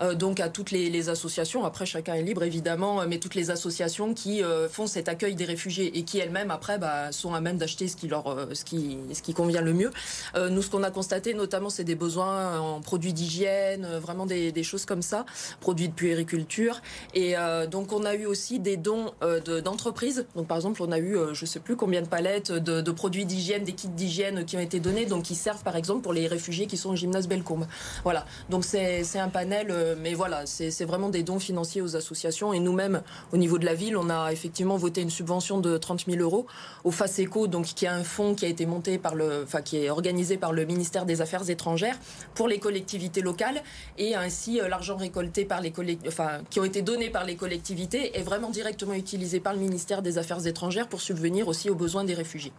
Euh, 0.01 0.13
donc, 0.13 0.39
à 0.39 0.49
toutes 0.49 0.71
les, 0.71 0.89
les, 0.89 1.09
associations. 1.09 1.65
Après, 1.65 1.85
chacun 1.85 2.13
est 2.13 2.21
libre, 2.21 2.43
évidemment, 2.43 3.05
mais 3.07 3.17
toutes 3.17 3.35
les 3.35 3.49
associations 3.49 4.13
qui 4.13 4.41
font 4.69 4.85
cet 4.85 5.09
accueil 5.09 5.35
des 5.35 5.45
réfugiés 5.45 5.97
et 5.97 6.03
qui 6.03 6.19
elles-mêmes, 6.19 6.51
après, 6.51 6.77
bah, 6.77 7.11
sont 7.11 7.33
à 7.33 7.41
même 7.41 7.57
d'acheter 7.57 7.87
ce 7.91 7.95
qui 7.95 8.07
leur, 8.07 8.47
ce 8.53 8.63
qui, 8.65 8.97
ce 9.13 9.21
qui 9.21 9.33
convient 9.33 9.61
le 9.61 9.73
mieux. 9.73 9.91
nous, 10.35 10.61
ce 10.61 10.69
qu'on 10.69 10.83
a 10.83 10.91
constaté, 10.91 11.33
notamment, 11.33 11.69
c'est 11.69 11.83
des 11.83 11.95
besoins 11.95 12.59
en 12.59 12.81
produits 12.81 13.13
d'hygiène, 13.13 13.87
vraiment 14.01 14.25
des, 14.25 14.63
choses 14.63 14.85
comme 14.85 15.01
ça, 15.01 15.25
produits 15.59 15.89
de 15.89 15.93
puériculture. 15.93 16.81
Et 17.13 17.37
euh, 17.37 17.67
donc 17.67 17.91
on 17.93 18.03
a 18.05 18.15
eu 18.15 18.25
aussi 18.25 18.59
des 18.59 18.77
dons 18.77 19.11
euh, 19.23 19.61
d'entreprises. 19.61 20.25
donc 20.35 20.47
par 20.47 20.57
exemple, 20.57 20.81
on 20.83 20.91
a 20.91 20.99
eu, 20.99 21.17
euh, 21.17 21.33
je 21.33 21.45
sais 21.45 21.59
plus 21.59 21.75
combien 21.75 22.01
de 22.01 22.07
palettes 22.07 22.51
de, 22.51 22.91
produits 22.91 23.25
d'hygiène, 23.25 23.63
des 23.63 23.73
kits 23.73 23.87
d'hygiène 23.87 24.45
qui 24.45 24.57
ont 24.57 24.61
été 24.61 24.79
donnés, 24.79 25.05
donc 25.05 25.23
qui 25.23 25.35
servent 25.35 25.63
par 25.63 25.75
exemple 25.75 26.01
pour 26.01 26.13
les 26.13 26.27
réfugiés 26.27 26.67
qui 26.67 26.77
sont 26.77 26.91
au 26.91 26.95
gymnase 26.95 27.27
Bellecombe. 27.27 27.67
Voilà. 28.03 28.25
Donc 28.49 28.65
c'est 28.65 29.19
un 29.19 29.29
panel, 29.29 29.73
mais 29.99 30.13
voilà, 30.13 30.45
c'est 30.45 30.85
vraiment 30.85 31.09
des 31.09 31.23
dons 31.23 31.39
financiers 31.39 31.81
aux 31.81 31.95
associations. 31.95 32.53
Et 32.53 32.59
nous-mêmes, 32.59 33.01
au 33.31 33.37
niveau 33.37 33.57
de 33.57 33.65
la 33.65 33.73
ville, 33.73 33.97
on 33.97 34.09
a 34.09 34.31
effectivement 34.31 34.77
voté 34.77 35.01
une 35.01 35.09
subvention 35.09 35.59
de 35.59 35.77
30 35.77 36.05
000 36.07 36.21
euros 36.21 36.45
au 36.83 36.91
FACECO, 36.91 37.47
donc 37.47 37.70
qui 37.73 37.85
est 37.85 37.89
un 37.89 38.03
fonds 38.03 38.35
qui 38.35 38.45
a 38.45 38.47
été 38.47 38.65
monté 38.65 38.97
par 38.97 39.15
le, 39.15 39.43
enfin 39.43 39.61
qui 39.61 39.77
est 39.77 39.89
organisé 39.89 40.37
par 40.37 40.53
le 40.53 40.65
ministère 40.65 41.05
des 41.05 41.21
Affaires 41.21 41.49
étrangères 41.49 41.97
pour 42.35 42.47
les 42.47 42.59
collectivités 42.59 43.21
locales. 43.21 43.63
Et 43.97 44.15
ainsi 44.15 44.59
euh, 44.59 44.67
l'argent 44.67 44.97
récolté 44.97 45.45
par 45.45 45.61
les 45.61 45.73
enfin, 46.07 46.41
qui 46.49 46.59
ont 46.59 46.65
été 46.65 46.81
donnés 46.81 47.09
par 47.09 47.25
les 47.25 47.35
collectivités 47.35 48.17
est 48.17 48.23
vraiment 48.23 48.49
directement 48.49 48.93
utilisé 48.93 49.39
par 49.39 49.53
le 49.53 49.59
ministère 49.59 50.01
des 50.01 50.17
Affaires 50.17 50.45
étrangères 50.45 50.87
pour 50.87 51.01
subvenir 51.01 51.47
aussi 51.47 51.69
aux 51.69 51.75
besoins 51.75 52.03
des 52.03 52.13
réfugiés. 52.13 52.53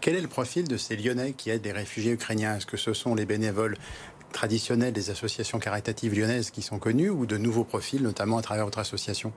Quel 0.00 0.16
est 0.16 0.20
le 0.20 0.28
profil 0.28 0.68
de 0.68 0.76
ces 0.76 0.96
Lyonnais 0.96 1.32
qui 1.32 1.50
aident 1.50 1.62
des 1.62 1.72
réfugiés 1.72 2.12
ukrainiens? 2.12 2.56
Est-ce 2.56 2.66
que 2.66 2.76
ce 2.76 2.92
sont 2.92 3.14
les 3.14 3.24
bénévoles 3.24 3.78
traditionnels 4.32 4.92
des 4.92 5.10
associations 5.10 5.58
caritatives 5.58 6.14
lyonnaises 6.14 6.50
qui 6.50 6.60
sont 6.60 6.78
connus 6.78 7.08
ou 7.08 7.24
de 7.24 7.38
nouveaux 7.38 7.64
profils, 7.64 8.02
notamment 8.02 8.36
à 8.36 8.42
travers 8.42 8.64
votre 8.64 8.80
association? 8.80 9.32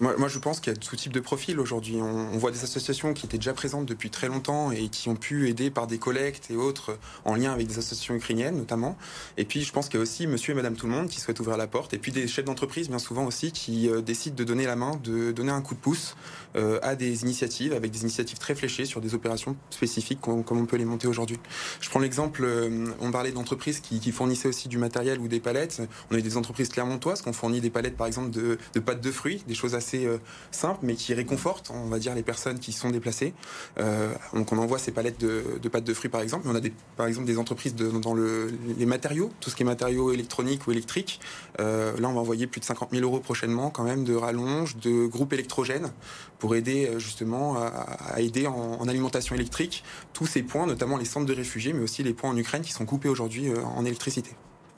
Moi, 0.00 0.28
je 0.28 0.38
pense 0.40 0.58
qu'il 0.58 0.72
y 0.72 0.76
a 0.76 0.78
tout 0.78 0.96
type 0.96 1.12
de 1.12 1.20
profil 1.20 1.60
aujourd'hui. 1.60 1.96
On, 2.00 2.36
voit 2.36 2.50
des 2.50 2.64
associations 2.64 3.14
qui 3.14 3.26
étaient 3.26 3.38
déjà 3.38 3.52
présentes 3.52 3.86
depuis 3.86 4.10
très 4.10 4.26
longtemps 4.26 4.72
et 4.72 4.88
qui 4.88 5.08
ont 5.08 5.14
pu 5.14 5.48
aider 5.48 5.70
par 5.70 5.86
des 5.86 5.98
collectes 5.98 6.50
et 6.50 6.56
autres 6.56 6.98
en 7.24 7.36
lien 7.36 7.52
avec 7.52 7.68
des 7.68 7.78
associations 7.78 8.14
ukrainiennes 8.14 8.56
notamment. 8.56 8.98
Et 9.36 9.44
puis 9.44 9.62
je 9.62 9.72
pense 9.72 9.88
qu'il 9.88 9.98
y 9.98 10.00
a 10.00 10.02
aussi 10.02 10.26
monsieur 10.26 10.52
et 10.52 10.56
madame 10.56 10.74
tout 10.74 10.86
le 10.86 10.92
monde 10.92 11.08
qui 11.08 11.20
souhaitent 11.20 11.38
ouvrir 11.38 11.56
la 11.56 11.68
porte. 11.68 11.94
Et 11.94 11.98
puis 11.98 12.10
des 12.10 12.26
chefs 12.26 12.44
d'entreprise 12.44 12.88
bien 12.88 12.98
souvent 12.98 13.24
aussi 13.24 13.52
qui 13.52 13.88
euh, 13.88 14.00
décident 14.00 14.34
de 14.34 14.44
donner 14.44 14.66
la 14.66 14.74
main, 14.74 15.00
de 15.02 15.30
donner 15.30 15.52
un 15.52 15.62
coup 15.62 15.74
de 15.74 15.80
pouce 15.80 16.16
euh, 16.56 16.80
à 16.82 16.96
des 16.96 17.22
initiatives, 17.22 17.72
avec 17.72 17.92
des 17.92 18.02
initiatives 18.02 18.38
très 18.38 18.56
fléchées 18.56 18.86
sur 18.86 19.00
des 19.00 19.14
opérations 19.14 19.56
spécifiques 19.70 20.20
comme, 20.20 20.44
on 20.50 20.66
peut 20.66 20.76
les 20.76 20.84
monter 20.84 21.06
aujourd'hui. 21.06 21.38
Je 21.80 21.88
prends 21.88 22.00
l'exemple, 22.00 22.42
euh, 22.44 22.88
on 23.00 23.12
parlait 23.12 23.32
d'entreprises 23.32 23.80
qui, 23.80 24.12
fournissaient 24.12 24.48
aussi 24.48 24.68
du 24.68 24.78
matériel 24.78 25.20
ou 25.20 25.28
des 25.28 25.40
palettes. 25.40 25.82
On 26.10 26.16
a 26.16 26.18
eu 26.18 26.22
des 26.22 26.36
entreprises 26.36 26.68
clermontoises 26.68 27.22
qui 27.22 27.28
ont 27.28 27.32
fourni 27.32 27.60
des 27.60 27.70
palettes 27.70 27.96
par 27.96 28.06
exemple 28.06 28.30
de, 28.30 28.58
de 28.74 28.80
pâtes 28.80 29.00
de 29.00 29.10
fruits, 29.10 29.42
des 29.46 29.54
choses 29.54 29.74
assez 29.74 29.83
euh, 29.94 30.18
simple, 30.50 30.80
mais 30.82 30.94
qui 30.94 31.14
réconforte, 31.14 31.70
on 31.72 31.88
va 31.88 31.98
dire, 31.98 32.14
les 32.14 32.22
personnes 32.22 32.58
qui 32.58 32.72
sont 32.72 32.90
déplacées. 32.90 33.34
Euh, 33.78 34.12
donc 34.32 34.52
on 34.52 34.58
envoie 34.58 34.78
ces 34.78 34.92
palettes 34.92 35.20
de, 35.20 35.68
pâtes 35.68 35.84
de 35.84 35.94
fruits, 35.94 36.10
par 36.10 36.20
exemple. 36.20 36.46
On 36.48 36.54
a 36.54 36.60
par 36.96 37.06
exemple 37.06 37.26
des 37.26 37.38
entreprises 37.38 37.74
dans 37.74 38.14
le, 38.14 38.52
les 38.78 38.86
matériaux, 38.86 39.30
tout 39.40 39.50
ce 39.50 39.56
qui 39.56 39.62
est 39.62 39.66
matériaux 39.66 40.12
électroniques 40.12 40.66
ou 40.66 40.72
électriques. 40.72 41.20
Euh, 41.60 41.96
là, 41.98 42.08
on 42.08 42.14
va 42.14 42.20
envoyer 42.20 42.46
plus 42.46 42.60
de 42.60 42.64
50 42.64 42.90
000 42.92 43.02
euros 43.02 43.20
prochainement, 43.20 43.70
quand 43.70 43.84
même, 43.84 44.04
de 44.04 44.14
rallonge, 44.14 44.76
de 44.76 45.06
groupes 45.06 45.32
électrogènes 45.32 45.92
pour 46.38 46.54
aider 46.54 46.90
justement 46.98 47.56
à, 47.56 48.20
aider 48.20 48.46
en, 48.46 48.86
alimentation 48.88 49.34
électrique 49.34 49.82
tous 50.12 50.26
ces 50.26 50.42
points, 50.42 50.66
notamment 50.66 50.96
les 50.96 51.04
centres 51.04 51.26
de 51.26 51.34
réfugiés, 51.34 51.72
mais 51.72 51.82
aussi 51.82 52.02
les 52.02 52.12
points 52.12 52.30
en 52.30 52.36
Ukraine 52.36 52.62
qui 52.62 52.72
sont 52.72 52.84
coupés 52.84 53.08
aujourd'hui 53.08 53.50
en 53.76 53.84
électricité. 53.84 54.30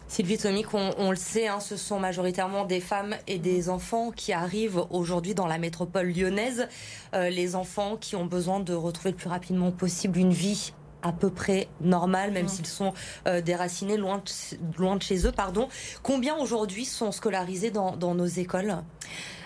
Sylvie 0.08 0.38
Tomic, 0.38 0.72
on, 0.72 1.10
le 1.10 1.16
sait, 1.16 1.48
hein, 1.48 1.58
ce 1.58 1.76
sont 1.76 1.98
majoritairement 1.98 2.64
des 2.64 2.80
femmes 2.80 3.16
et 3.26 3.38
des 3.38 3.68
enfants 3.68 4.12
qui 4.12 4.32
arrivent 4.32 4.82
aujourd'hui 4.90 5.34
dans 5.34 5.46
la 5.46 5.58
métropole 5.58 6.12
lyonnaise. 6.12 6.68
Euh, 7.14 7.28
les 7.28 7.56
enfants 7.56 7.96
qui 7.96 8.14
ont 8.14 8.24
besoin 8.24 8.60
de 8.60 8.72
retrouver 8.72 9.10
le 9.10 9.16
plus 9.16 9.28
rapidement 9.28 9.72
possible 9.72 10.18
une 10.18 10.32
vie 10.32 10.72
à 11.02 11.12
peu 11.12 11.28
près 11.28 11.68
normale, 11.80 12.30
même 12.30 12.46
mmh. 12.46 12.48
s'ils 12.48 12.66
sont 12.66 12.94
euh, 13.26 13.40
déracinés 13.40 13.96
loin 13.96 14.18
de, 14.18 14.78
loin 14.78 14.96
de 14.96 15.02
chez 15.02 15.26
eux. 15.26 15.32
Pardon. 15.32 15.68
Combien 16.02 16.36
aujourd'hui 16.36 16.84
sont 16.84 17.10
scolarisés 17.10 17.70
dans, 17.70 17.96
nos 17.96 18.26
écoles? 18.26 18.76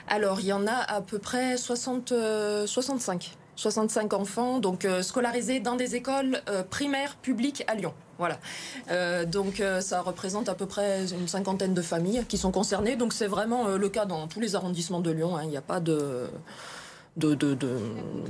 Alors, 0.09 0.41
il 0.41 0.47
y 0.47 0.53
en 0.53 0.67
a 0.67 0.75
à 0.75 1.01
peu 1.01 1.19
près 1.19 1.57
60, 1.57 2.13
65. 2.67 3.37
65 3.61 4.15
enfants, 4.15 4.59
donc 4.59 4.85
euh, 4.85 5.03
scolarisés 5.03 5.61
dans 5.61 5.77
des 5.77 5.95
écoles 5.95 6.41
primaires 6.71 7.17
publiques 7.17 7.63
à 7.67 7.75
Lyon. 7.75 7.93
Voilà. 8.21 8.39
Euh, 8.91 9.25
donc 9.25 9.61
euh, 9.61 9.81
ça 9.81 10.03
représente 10.03 10.51
à 10.51 10.55
peu 10.55 10.67
près 10.67 11.07
une 11.07 11.27
cinquantaine 11.27 11.73
de 11.73 11.81
familles 11.81 12.23
qui 12.29 12.37
sont 12.37 12.51
concernées. 12.51 12.95
Donc 12.95 13.15
c'est 13.15 13.27
vraiment 13.27 13.67
euh, 13.67 13.79
le 13.79 13.89
cas 13.89 14.05
dans 14.05 14.29
tous 14.29 14.41
les 14.41 14.57
arrondissements 14.57 15.01
de 15.01 15.11
Lyon. 15.11 15.39
Hein. 15.39 15.45
Il 15.45 15.49
n'y 15.49 15.57
a 15.57 15.63
pas 15.63 15.81
de 15.81 16.27
de, 17.17 17.35
de, 17.35 17.57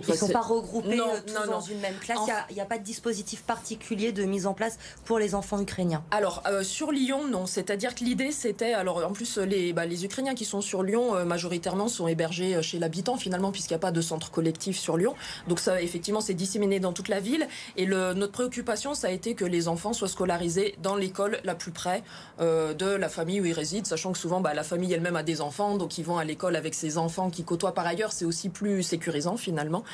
Ils 0.06 0.10
ne 0.10 0.16
sont 0.16 0.28
pas 0.28 0.40
regroupés 0.40 0.98
euh, 0.98 1.46
dans 1.46 1.60
une 1.60 1.80
même 1.80 1.96
classe. 2.00 2.18
Il 2.48 2.54
n'y 2.54 2.60
a, 2.60 2.64
pas 2.64 2.78
de 2.78 2.82
dispositif 2.82 3.42
particulier 3.42 4.10
de 4.12 4.24
mise 4.24 4.46
en 4.46 4.54
place 4.54 4.78
pour 5.04 5.18
les 5.18 5.34
enfants 5.34 5.60
ukrainiens. 5.60 6.02
Alors 6.10 6.42
euh, 6.46 6.62
sur 6.62 6.90
Lyon, 6.90 7.26
non. 7.28 7.46
C'est-à-dire 7.46 7.94
que 7.94 8.04
l'idée 8.04 8.32
c'était, 8.32 8.72
alors 8.72 9.04
en 9.04 9.12
plus 9.12 9.38
les, 9.38 9.72
bah, 9.72 9.84
les 9.84 10.04
Ukrainiens 10.04 10.34
qui 10.34 10.44
sont 10.44 10.60
sur 10.60 10.82
Lyon 10.82 11.14
euh, 11.14 11.24
majoritairement 11.24 11.88
sont 11.88 12.08
hébergés 12.08 12.62
chez 12.62 12.78
l'habitant 12.78 13.16
finalement 13.16 13.52
puisqu'il 13.52 13.74
n'y 13.74 13.76
a 13.76 13.80
pas 13.80 13.92
de 13.92 14.00
centre 14.00 14.30
collectif 14.30 14.78
sur 14.78 14.96
Lyon. 14.96 15.14
Donc 15.46 15.60
ça 15.60 15.82
effectivement 15.82 16.20
c'est 16.20 16.34
disséminé 16.34 16.80
dans 16.80 16.92
toute 16.92 17.08
la 17.08 17.20
ville. 17.20 17.46
Et 17.76 17.84
le, 17.84 18.14
notre 18.14 18.32
préoccupation 18.32 18.94
ça 18.94 19.08
a 19.08 19.10
été 19.10 19.34
que 19.34 19.44
les 19.44 19.68
enfants 19.68 19.92
soient 19.92 20.08
scolarisés 20.08 20.74
dans 20.82 20.96
l'école 20.96 21.38
la 21.44 21.54
plus 21.54 21.72
près 21.72 22.02
de 22.38 22.86
la 22.86 23.08
famille 23.08 23.40
où 23.40 23.44
ils 23.44 23.52
résident, 23.52 23.84
sachant 23.84 24.12
que 24.12 24.18
souvent 24.18 24.40
bah, 24.40 24.54
la 24.54 24.62
famille 24.62 24.92
elle-même 24.92 25.16
a 25.16 25.22
des 25.22 25.40
enfants, 25.40 25.76
donc 25.76 25.98
ils 25.98 26.04
vont 26.04 26.16
à 26.16 26.24
l'école 26.24 26.56
avec 26.56 26.74
ses 26.74 26.96
enfants 26.96 27.30
qui 27.30 27.44
côtoient 27.44 27.74
par 27.74 27.86
ailleurs. 27.86 28.12
C'est 28.12 28.24
aussi 28.24 28.48
plus 28.48 28.69
sécurisant 28.82 29.36
finalement. 29.36 29.84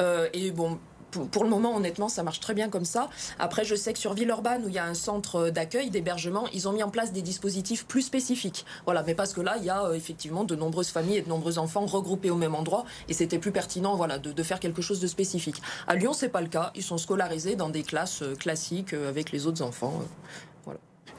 Euh, 0.00 0.28
et 0.32 0.50
bon, 0.50 0.78
pour, 1.30 1.44
le 1.44 1.50
moment, 1.50 1.76
honnêtement, 1.76 2.08
ça 2.08 2.22
marche 2.22 2.40
très 2.40 2.54
bien 2.54 2.68
comme 2.68 2.84
ça. 2.84 3.08
Après, 3.38 3.64
je 3.64 3.74
sais 3.74 3.92
que 3.92 3.98
sur 3.98 4.14
Villeurbanne, 4.14 4.64
où 4.64 4.68
il 4.68 4.74
y 4.74 4.78
a 4.78 4.86
un 4.86 4.94
centre 4.94 5.50
d'accueil, 5.50 5.90
d'hébergement, 5.90 6.46
ils 6.52 6.68
ont 6.68 6.72
mis 6.72 6.82
en 6.82 6.90
place 6.90 7.12
des 7.12 7.22
dispositifs 7.22 7.86
plus 7.86 8.02
spécifiques. 8.02 8.64
Voilà, 8.84 9.02
mais 9.02 9.14
parce 9.14 9.32
que 9.32 9.40
là, 9.40 9.56
il 9.58 9.64
y 9.64 9.70
a 9.70 9.84
euh, 9.84 9.92
effectivement 9.92 10.44
de 10.44 10.56
nombreuses 10.56 10.88
familles 10.88 11.18
et 11.18 11.22
de 11.22 11.28
nombreux 11.28 11.58
enfants 11.58 11.86
regroupés 11.86 12.30
au 12.30 12.36
même 12.36 12.54
endroit, 12.54 12.84
et 13.08 13.12
c'était 13.12 13.38
plus 13.38 13.52
pertinent, 13.52 13.94
voilà, 13.96 14.18
de, 14.18 14.42
faire 14.42 14.58
quelque 14.58 14.82
chose 14.82 15.00
de 15.00 15.06
spécifique. 15.06 15.62
À 15.86 15.94
Lyon, 15.94 16.12
c'est 16.14 16.28
pas 16.28 16.40
le 16.40 16.48
cas. 16.48 16.72
Ils 16.74 16.82
sont 16.82 16.98
scolarisés 16.98 17.54
dans 17.54 17.68
des 17.68 17.82
classes 17.82 18.22
euh, 18.22 18.34
classiques 18.34 18.94
avec 18.94 19.30
les 19.30 19.46
autres 19.46 19.62
enfants. 19.62 20.02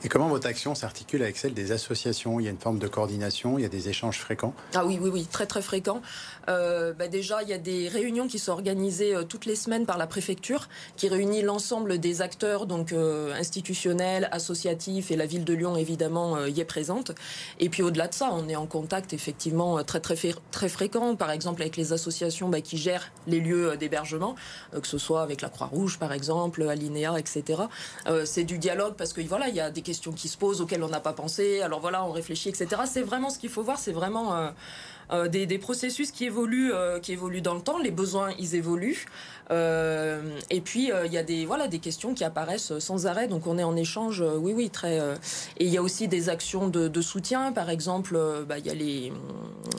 Et 0.05 0.10
comment 0.10 0.27
votre 0.27 0.48
action 0.48 0.75
s'articule 0.75 1.24
avec 1.24 1.38
celle 1.38 1.53
des 1.53 1.72
associations? 1.72 2.38
Il 2.41 2.43
y 2.43 2.48
a 2.48 2.51
une 2.51 2.57
forme 2.57 2.77
de 2.77 2.89
coordination, 2.89 3.57
il 3.57 3.62
y 3.62 3.65
a 3.65 3.69
des 3.69 3.88
échanges 3.88 4.19
fréquents? 4.19 4.53
Ah 4.75 4.86
oui, 4.86 5.00
oui, 5.01 5.10
oui, 5.10 5.25
très 5.31 5.45
très 5.45 5.62
fréquents. 5.62 6.01
Euh, 6.50 6.91
bah 6.91 7.07
déjà, 7.07 7.41
il 7.41 7.48
y 7.48 7.53
a 7.53 7.57
des 7.57 7.88
réunions 7.88 8.27
qui 8.27 8.38
sont 8.38 8.51
organisées 8.51 9.15
euh, 9.15 9.24
toutes 9.24 9.45
les 9.45 9.55
semaines 9.55 9.86
par 9.86 9.98
la 9.98 10.05
préfecture, 10.05 10.67
qui 10.98 11.07
réunit 11.07 11.41
l'ensemble 11.41 12.00
des 12.00 12.22
acteurs 12.22 12.65
donc 12.65 12.91
euh, 12.91 13.33
institutionnels, 13.33 14.27
associatifs, 14.33 15.10
et 15.10 15.15
la 15.15 15.25
ville 15.25 15.45
de 15.45 15.53
Lyon 15.53 15.77
évidemment 15.77 16.45
y 16.48 16.60
est 16.60 16.65
présente. 16.65 17.13
Et 17.62 17.69
puis 17.69 17.81
au-delà 17.81 18.10
de 18.10 18.13
ça, 18.13 18.29
on 18.33 18.50
est 18.50 18.57
en 18.57 18.65
contact 18.65 19.13
effectivement 19.13 19.81
très 19.86 20.01
très 20.01 20.17
très 20.51 20.67
fréquent, 20.67 21.15
par 21.15 21.31
exemple 21.31 21.62
avec 21.62 21.77
les 21.77 21.93
associations 21.93 22.50
bah, 22.50 22.60
qui 22.60 22.75
gèrent 22.75 23.13
les 23.25 23.39
lieux 23.39 23.77
d'hébergement, 23.77 24.36
que 24.74 24.88
ce 24.88 24.98
soit 24.98 25.22
avec 25.22 25.39
la 25.39 25.48
Croix-Rouge 25.48 25.98
par 25.98 26.12
exemple, 26.12 26.63
Alinéa, 26.63 27.17
etc. 27.17 27.63
C'est 28.25 28.43
du 28.43 28.57
dialogue 28.57 28.95
parce 28.98 29.13
que 29.13 29.22
voilà, 29.22 29.48
il 29.48 29.55
y 29.55 29.62
a 29.62 29.72
des 29.72 29.81
questions 29.81 29.93
qui 29.94 30.28
se 30.28 30.38
posent 30.38 30.62
auxquelles 30.62 30.84
on 30.84 30.90
n'a 30.90 31.00
pas 31.00 31.14
pensé. 31.14 31.62
Alors 31.62 31.80
voilà, 31.80 32.04
on 32.04 32.12
réfléchit, 32.12 32.50
etc. 32.50 32.82
C'est 32.86 33.02
vraiment 33.02 33.30
ce 33.30 33.40
qu'il 33.40 33.50
faut 33.50 33.64
voir. 33.64 33.80
C'est 33.80 33.92
vraiment 33.92 34.52
euh, 35.12 35.27
des, 35.27 35.57
processus 35.57 36.12
qui 36.12 36.25
évoluent, 36.25 36.74
euh, 36.74 37.00
qui 37.00 37.12
évoluent 37.12 37.41
dans 37.41 37.55
le 37.55 37.62
temps. 37.62 37.77
Les 37.77 37.91
besoins, 37.91 38.31
ils 38.39 38.55
évoluent. 38.55 39.05
Euh, 39.51 40.22
et 40.50 40.62
puis 40.62 40.89
il 41.05 41.12
y 41.12 41.17
a 41.17 41.24
des 41.24 41.45
voilà 41.45 41.67
des 41.67 41.79
questions 41.79 42.13
qui 42.13 42.24
apparaissent 42.24 42.79
sans 42.79 43.07
arrêt. 43.07 43.27
Donc 43.27 43.45
on 43.45 43.57
est 43.57 43.63
en 43.63 43.75
échange, 43.75 44.24
oui 44.38 44.53
oui 44.55 44.69
très. 44.69 44.98
et 45.57 45.65
il 45.65 45.67
y 45.67 45.77
a 45.77 45.81
aussi 45.81 46.07
des 46.07 46.29
actions 46.29 46.69
de, 46.69 47.01
soutien. 47.01 47.51
Par 47.51 47.69
exemple, 47.69 48.17
bah, 48.48 48.57
il 48.57 48.65
y 48.65 48.69
a 48.69 48.74
les 48.74 49.12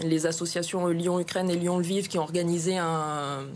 les 0.02 0.26
associations 0.26 0.88
Lyon 0.88 1.18
Ukraine 1.18 1.48
et 1.48 1.56
Lyon 1.56 1.78
Lviv 1.78 2.08
qui 2.08 2.18
ont 2.18 2.22
organisé 2.22 2.76
un, 2.76 3.46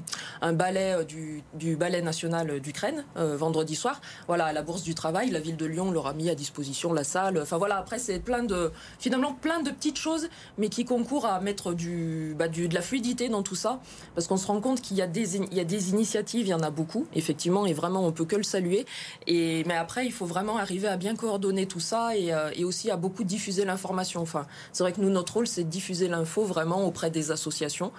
un 0.40 0.52
ballet 0.54 1.04
du, 1.04 1.42
du 1.54 1.76
ballet 1.76 2.00
national 2.00 2.58
d'Ukraine 2.60 3.04
vendredi 3.14 3.76
soir. 3.76 4.00
Voilà 4.28 4.46
à 4.46 4.52
la 4.54 4.62
Bourse 4.62 4.82
du 4.82 4.94
Travail, 4.94 5.30
la 5.30 5.40
ville 5.40 5.58
de 5.58 5.66
Lyon 5.66 5.90
leur 5.90 6.06
a 6.06 6.14
mis 6.14 6.30
à 6.30 6.34
disposition 6.34 6.94
la 6.94 7.04
salle. 7.04 7.38
Enfin 7.42 7.58
voilà 7.58 7.76
après 7.76 7.98
c'est 7.98 8.18
plein 8.18 8.44
de 8.44 8.72
finalement 8.98 9.34
plein 9.34 9.60
de 9.62 9.70
petites 9.70 9.98
choses, 9.98 10.28
mais 10.56 10.70
qui 10.70 10.87
concourent 10.87 11.26
à 11.26 11.40
du, 11.75 12.35
bah, 12.38 12.49
du, 12.49 12.69
de 12.69 12.75
la 12.75 12.83
fluidité 12.83 13.29
dans 13.29 13.43
tout 13.43 13.55
ça, 13.55 13.81
parce 14.15 14.27
qu'on 14.27 14.37
se 14.37 14.47
rend 14.47 14.61
compte 14.61 14.81
qu'il 14.81 14.97
y, 14.97 15.03
a 15.03 15.07
des, 15.07 15.37
y 15.37 15.61
a 15.61 15.65
des 15.65 15.91
initiatives, 15.91 16.47
il 16.47 16.50
y 16.50 16.55
en 16.55 16.62
a 16.62 16.71
beaucoup, 16.71 17.07
effectivement, 17.15 17.67
et 17.67 17.73
vraiment, 17.73 18.07
on 18.07 18.12
peut 18.12 18.25
que 18.25 18.37
le 18.37 18.43
saluer. 18.43 18.87
Et, 19.27 19.65
mais 19.65 19.75
après, 19.75 20.07
il 20.07 20.12
faut 20.12 20.27
vraiment 20.27 20.57
arriver 20.57 20.88
à 20.88 20.97
bien 20.97 21.17
coordonner 21.17 21.67
tout 21.67 21.81
ça 21.81 22.17
et, 22.17 22.33
euh, 22.33 22.50
aussi 22.62 22.91
à 22.91 22.97
beaucoup 22.97 23.25
diffuser 23.25 23.65
l'information. 23.65 24.21
Enfin, 24.21 24.47
c'est 24.73 24.83
vrai 24.83 24.93
que 24.93 25.00
nous, 25.00 25.11
notre 25.11 25.35
rôle, 25.35 25.47
c'est 25.47 25.65
de 25.65 25.71
diffuser 25.71 26.09
l'info 26.09 26.45
vraiment 26.45 26.87
auprès 26.87 27.11
des 27.11 27.31
associations, 27.31 27.93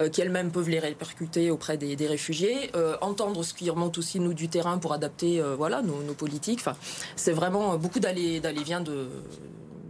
euh, 0.00 0.08
qui 0.08 0.20
elles-mêmes 0.20 0.50
peuvent 0.50 0.68
les 0.68 0.80
répercuter 0.80 1.50
auprès 1.50 1.76
des, 1.76 1.96
des 1.96 2.06
réfugiés, 2.06 2.70
euh, 2.74 2.96
entendre 3.00 3.42
ce 3.42 3.54
qui 3.54 3.70
remonte 3.70 3.98
aussi, 3.98 4.20
nous, 4.20 4.34
du 4.34 4.48
terrain 4.48 4.78
pour 4.78 4.92
adapter 4.92 5.42
voilà, 5.56 5.82
nos, 5.82 6.02
nos 6.02 6.14
politiques. 6.14 6.58
Enfin, 6.60 6.76
c'est 7.16 7.32
vraiment 7.32 7.76
beaucoup 7.76 8.00
d'aller-vient 8.00 8.80
de 8.80 9.08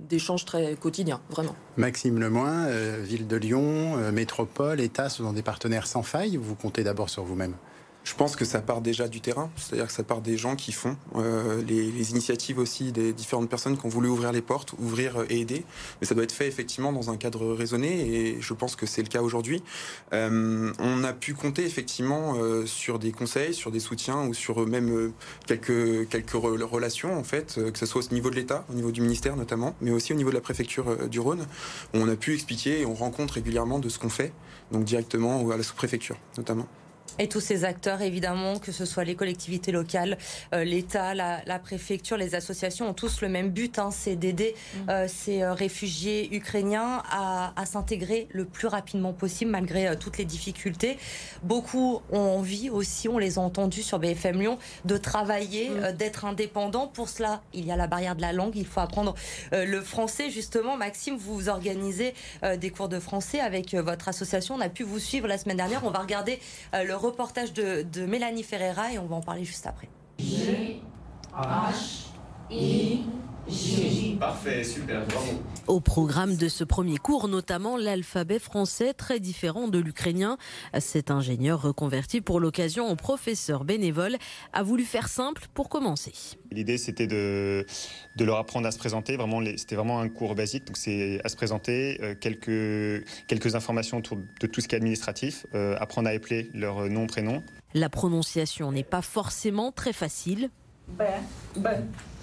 d'échanges 0.08 0.44
très 0.44 0.74
quotidiens, 0.74 1.20
vraiment. 1.30 1.54
Maxime 1.76 2.18
Lemoin, 2.18 2.66
euh, 2.66 3.02
Ville 3.02 3.26
de 3.26 3.36
Lyon, 3.36 3.96
euh, 3.96 4.12
Métropole, 4.12 4.80
État 4.80 5.08
sont 5.08 5.32
des 5.32 5.42
partenaires 5.42 5.86
sans 5.86 6.02
faille 6.02 6.36
vous 6.36 6.54
comptez 6.54 6.84
d'abord 6.84 7.10
sur 7.10 7.24
vous-même? 7.24 7.54
Je 8.06 8.14
pense 8.14 8.36
que 8.36 8.44
ça 8.44 8.60
part 8.60 8.82
déjà 8.82 9.08
du 9.08 9.20
terrain, 9.20 9.50
c'est-à-dire 9.56 9.88
que 9.88 9.92
ça 9.92 10.04
part 10.04 10.20
des 10.20 10.36
gens 10.36 10.54
qui 10.54 10.70
font, 10.70 10.96
euh, 11.16 11.60
les, 11.66 12.12
initiatives 12.12 12.60
aussi 12.60 12.92
des 12.92 13.12
différentes 13.12 13.50
personnes 13.50 13.76
qui 13.76 13.84
ont 13.84 13.88
voulu 13.88 14.08
ouvrir 14.08 14.30
les 14.30 14.42
portes, 14.42 14.74
ouvrir 14.78 15.24
et 15.28 15.40
aider. 15.40 15.64
Mais 16.00 16.06
ça 16.06 16.14
doit 16.14 16.22
être 16.22 16.32
fait 16.32 16.46
effectivement 16.46 16.92
dans 16.92 17.10
un 17.10 17.16
cadre 17.16 17.52
raisonné 17.52 18.08
et 18.08 18.40
je 18.40 18.54
pense 18.54 18.76
que 18.76 18.86
c'est 18.86 19.02
le 19.02 19.08
cas 19.08 19.22
aujourd'hui. 19.22 19.60
Euh, 20.12 20.72
on 20.78 21.02
a 21.02 21.12
pu 21.12 21.34
compter 21.34 21.64
effectivement 21.64 22.34
euh, 22.36 22.64
sur 22.64 23.00
des 23.00 23.10
conseils, 23.10 23.54
sur 23.54 23.72
des 23.72 23.80
soutiens 23.80 24.24
ou 24.28 24.34
sur 24.34 24.64
même 24.68 25.12
quelques, 25.46 26.08
quelques 26.08 26.30
relations 26.30 27.18
en 27.18 27.24
fait, 27.24 27.58
que 27.72 27.78
ce 27.78 27.86
soit 27.86 28.06
au 28.08 28.14
niveau 28.14 28.30
de 28.30 28.36
l'État, 28.36 28.64
au 28.70 28.74
niveau 28.74 28.92
du 28.92 29.00
ministère 29.00 29.36
notamment, 29.36 29.74
mais 29.80 29.90
aussi 29.90 30.12
au 30.12 30.16
niveau 30.16 30.30
de 30.30 30.36
la 30.36 30.40
préfecture 30.40 31.08
du 31.08 31.18
Rhône, 31.18 31.44
où 31.92 31.98
on 31.98 32.08
a 32.08 32.14
pu 32.14 32.34
expliquer 32.34 32.82
et 32.82 32.86
on 32.86 32.94
rencontre 32.94 33.34
régulièrement 33.34 33.80
de 33.80 33.88
ce 33.88 33.98
qu'on 33.98 34.10
fait, 34.10 34.32
donc 34.70 34.84
directement 34.84 35.50
à 35.50 35.56
la 35.56 35.64
sous-préfecture 35.64 36.16
notamment. 36.38 36.68
Et 37.18 37.28
tous 37.28 37.40
ces 37.40 37.64
acteurs, 37.64 38.02
évidemment, 38.02 38.58
que 38.58 38.72
ce 38.72 38.84
soit 38.84 39.04
les 39.04 39.14
collectivités 39.14 39.72
locales, 39.72 40.18
euh, 40.54 40.64
l'État, 40.64 41.14
la, 41.14 41.58
préfecture, 41.58 42.16
les 42.16 42.34
associations, 42.34 42.90
ont 42.90 42.94
tous 42.94 43.22
le 43.22 43.28
même 43.28 43.50
but, 43.50 43.78
hein, 43.78 43.90
c'est 43.90 44.16
d'aider 44.16 44.54
mm. 44.54 44.90
euh, 44.90 45.08
ces 45.08 45.42
euh, 45.42 45.54
réfugiés 45.54 46.34
ukrainiens 46.34 47.02
à, 47.10 47.52
s'intégrer 47.64 48.28
le 48.30 48.44
plus 48.44 48.68
rapidement 48.68 49.12
possible, 49.12 49.50
malgré 49.50 49.96
toutes 49.98 50.18
les 50.18 50.24
difficultés. 50.24 50.98
Beaucoup 51.42 52.00
ont 52.12 52.18
envie 52.18 52.70
aussi, 52.70 53.08
on 53.08 53.18
les 53.18 53.38
a 53.38 53.40
entendus 53.40 53.82
sur 53.82 53.98
BFM 53.98 54.40
Lyon, 54.40 54.58
de 54.84 54.96
travailler, 54.96 55.70
mm. 55.70 55.92
d'être 55.92 56.24
indépendants. 56.24 56.86
Pour 56.86 57.08
cela, 57.08 57.42
il 57.54 57.64
y 57.64 57.72
a 57.72 57.76
la 57.76 57.86
barrière 57.86 58.14
de 58.14 58.20
la 58.20 58.32
langue, 58.32 58.54
il 58.54 58.66
faut 58.66 58.80
apprendre 58.80 59.14
le 59.52 59.80
français. 59.80 60.30
Justement, 60.30 60.76
Maxime, 60.76 61.16
vous 61.16 61.48
organisez 61.48 62.14
des 62.58 62.70
cours 62.70 62.88
de 62.88 63.00
français 63.00 63.40
avec 63.40 63.74
votre 63.74 64.08
association. 64.08 64.54
On 64.54 64.60
a 64.60 64.68
pu 64.68 64.84
vous 64.84 64.98
suivre 64.98 65.26
la 65.26 65.38
semaine 65.38 65.56
dernière. 65.56 65.84
On 65.84 65.90
va 65.90 66.00
regarder 66.00 66.38
le 66.72 66.94
reportage 67.06 67.52
de, 67.52 68.06
Mélanie 68.06 68.42
Ferreira 68.42 68.92
et 68.92 68.98
on 68.98 69.06
va 69.06 69.16
en 69.16 69.20
parler 69.20 69.44
juste 69.44 69.66
après. 69.66 69.88
Parfait, 74.18 74.64
super, 74.64 75.06
bravo. 75.06 75.40
Au 75.68 75.80
programme 75.80 76.36
de 76.36 76.48
ce 76.48 76.64
premier 76.64 76.96
cours, 76.96 77.28
notamment 77.28 77.76
l'alphabet 77.76 78.38
français 78.38 78.92
très 78.92 79.20
différent 79.20 79.68
de 79.68 79.78
l'ukrainien. 79.78 80.36
Cet 80.78 81.10
ingénieur 81.10 81.62
reconverti 81.62 82.20
pour 82.20 82.40
l'occasion 82.40 82.86
en 82.86 82.96
professeur 82.96 83.64
bénévole 83.64 84.16
a 84.52 84.62
voulu 84.62 84.84
faire 84.84 85.08
simple 85.08 85.46
pour 85.54 85.68
commencer. 85.68 86.12
L'idée 86.50 86.76
c'était 86.76 87.06
de, 87.06 87.66
de 88.16 88.24
leur 88.24 88.38
apprendre 88.38 88.66
à 88.66 88.72
se 88.72 88.78
présenter. 88.78 89.16
Vraiment, 89.16 89.40
c'était 89.56 89.76
vraiment 89.76 90.00
un 90.00 90.08
cours 90.08 90.34
basique, 90.34 90.66
donc 90.66 90.76
c'est 90.76 91.20
à 91.22 91.28
se 91.28 91.36
présenter, 91.36 91.98
euh, 92.02 92.14
quelques, 92.14 93.06
quelques 93.28 93.54
informations 93.54 93.98
autour 93.98 94.18
de 94.40 94.46
tout 94.46 94.60
ce 94.60 94.66
qui 94.66 94.74
est 94.74 94.78
administratif, 94.78 95.46
euh, 95.54 95.76
apprendre 95.78 96.08
à 96.08 96.12
appeler 96.12 96.50
leur 96.52 96.88
nom, 96.88 97.06
prénom. 97.06 97.42
La 97.74 97.90
prononciation 97.90 98.72
n'est 98.72 98.82
pas 98.82 99.02
forcément 99.02 99.70
très 99.70 99.92
facile. 99.92 100.50
B, 100.88 101.02
B, 101.56 101.68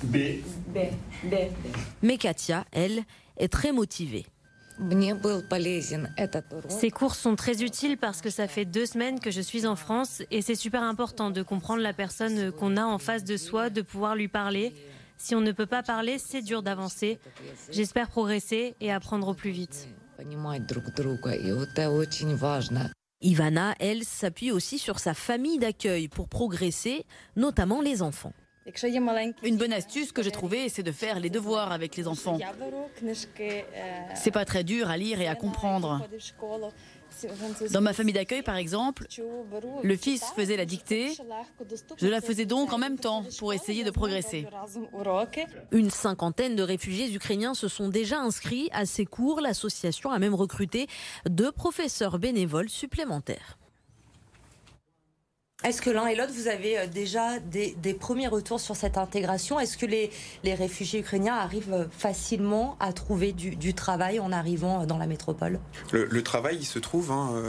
B, 0.03 0.17
B, 0.67 0.77
B. 1.23 1.35
Mais 2.01 2.17
Katia, 2.17 2.65
elle, 2.71 3.03
est 3.37 3.51
très 3.51 3.71
motivée. 3.71 4.25
Ces 6.69 6.89
cours 6.89 7.13
sont 7.13 7.35
très 7.35 7.61
utiles 7.61 7.97
parce 7.97 8.21
que 8.21 8.29
ça 8.29 8.47
fait 8.47 8.65
deux 8.65 8.85
semaines 8.85 9.19
que 9.19 9.31
je 9.31 9.41
suis 9.41 9.67
en 9.67 9.75
France 9.75 10.23
et 10.31 10.41
c'est 10.41 10.55
super 10.55 10.81
important 10.81 11.29
de 11.29 11.43
comprendre 11.43 11.81
la 11.81 11.93
personne 11.93 12.51
qu'on 12.51 12.77
a 12.77 12.83
en 12.83 12.97
face 12.97 13.23
de 13.23 13.37
soi, 13.37 13.69
de 13.69 13.81
pouvoir 13.81 14.15
lui 14.15 14.27
parler. 14.27 14.73
Si 15.17 15.35
on 15.35 15.41
ne 15.41 15.51
peut 15.51 15.67
pas 15.67 15.83
parler, 15.83 16.17
c'est 16.17 16.41
dur 16.41 16.63
d'avancer. 16.63 17.19
J'espère 17.69 18.09
progresser 18.09 18.75
et 18.81 18.91
apprendre 18.91 19.27
au 19.27 19.33
plus 19.33 19.51
vite. 19.51 19.87
Ivana, 23.21 23.75
elle, 23.79 24.03
s'appuie 24.03 24.51
aussi 24.51 24.79
sur 24.79 24.99
sa 24.99 25.13
famille 25.13 25.59
d'accueil 25.59 26.07
pour 26.07 26.27
progresser, 26.27 27.05
notamment 27.35 27.81
les 27.81 28.01
enfants. 28.01 28.33
Une 29.43 29.57
bonne 29.57 29.73
astuce 29.73 30.11
que 30.11 30.23
j'ai 30.23 30.31
trouvée, 30.31 30.69
c'est 30.69 30.83
de 30.83 30.91
faire 30.91 31.19
les 31.19 31.29
devoirs 31.29 31.71
avec 31.71 31.95
les 31.97 32.07
enfants. 32.07 32.39
C'est 34.15 34.31
pas 34.31 34.45
très 34.45 34.63
dur 34.63 34.89
à 34.89 34.97
lire 34.97 35.19
et 35.19 35.27
à 35.27 35.35
comprendre. 35.35 36.07
Dans 37.71 37.81
ma 37.81 37.93
famille 37.93 38.13
d'accueil, 38.13 38.41
par 38.41 38.55
exemple, 38.55 39.05
le 39.83 39.95
fils 39.95 40.23
faisait 40.35 40.57
la 40.57 40.65
dictée. 40.65 41.11
Je 41.97 42.07
la 42.07 42.21
faisais 42.21 42.45
donc 42.45 42.73
en 42.73 42.77
même 42.77 42.97
temps 42.97 43.23
pour 43.37 43.53
essayer 43.53 43.83
de 43.83 43.91
progresser. 43.91 44.47
Une 45.71 45.91
cinquantaine 45.91 46.55
de 46.55 46.63
réfugiés 46.63 47.13
ukrainiens 47.13 47.53
se 47.53 47.67
sont 47.67 47.89
déjà 47.89 48.19
inscrits 48.19 48.69
à 48.71 48.85
ces 48.85 49.05
cours. 49.05 49.41
L'association 49.41 50.09
a 50.09 50.19
même 50.19 50.33
recruté 50.33 50.87
deux 51.29 51.51
professeurs 51.51 52.17
bénévoles 52.17 52.69
supplémentaires. 52.69 53.57
Est-ce 55.63 55.81
que 55.81 55.89
l'un 55.89 56.07
et 56.07 56.15
l'autre, 56.15 56.33
vous 56.33 56.49
avez 56.49 56.77
euh, 56.77 56.87
déjà 56.87 57.39
des, 57.39 57.93
premiers 57.93 58.27
retours 58.27 58.59
sur 58.59 58.75
cette 58.75 58.97
intégration? 58.97 59.59
Est-ce 59.59 59.77
que 59.77 59.85
les, 59.85 60.09
réfugiés 60.43 60.99
ukrainiens 60.99 61.35
arrivent 61.35 61.73
euh, 61.73 61.85
facilement 61.89 62.75
à 62.81 62.91
trouver 62.91 63.31
du, 63.31 63.73
travail 63.73 64.19
en 64.19 64.31
arrivant 64.31 64.81
euh, 64.81 64.85
dans 64.85 64.97
la 64.97 65.07
métropole? 65.07 65.59
Le, 65.91 66.23
travail, 66.23 66.57
il 66.59 66.65
se 66.65 66.79
trouve. 66.79 67.11
Hein, 67.11 67.41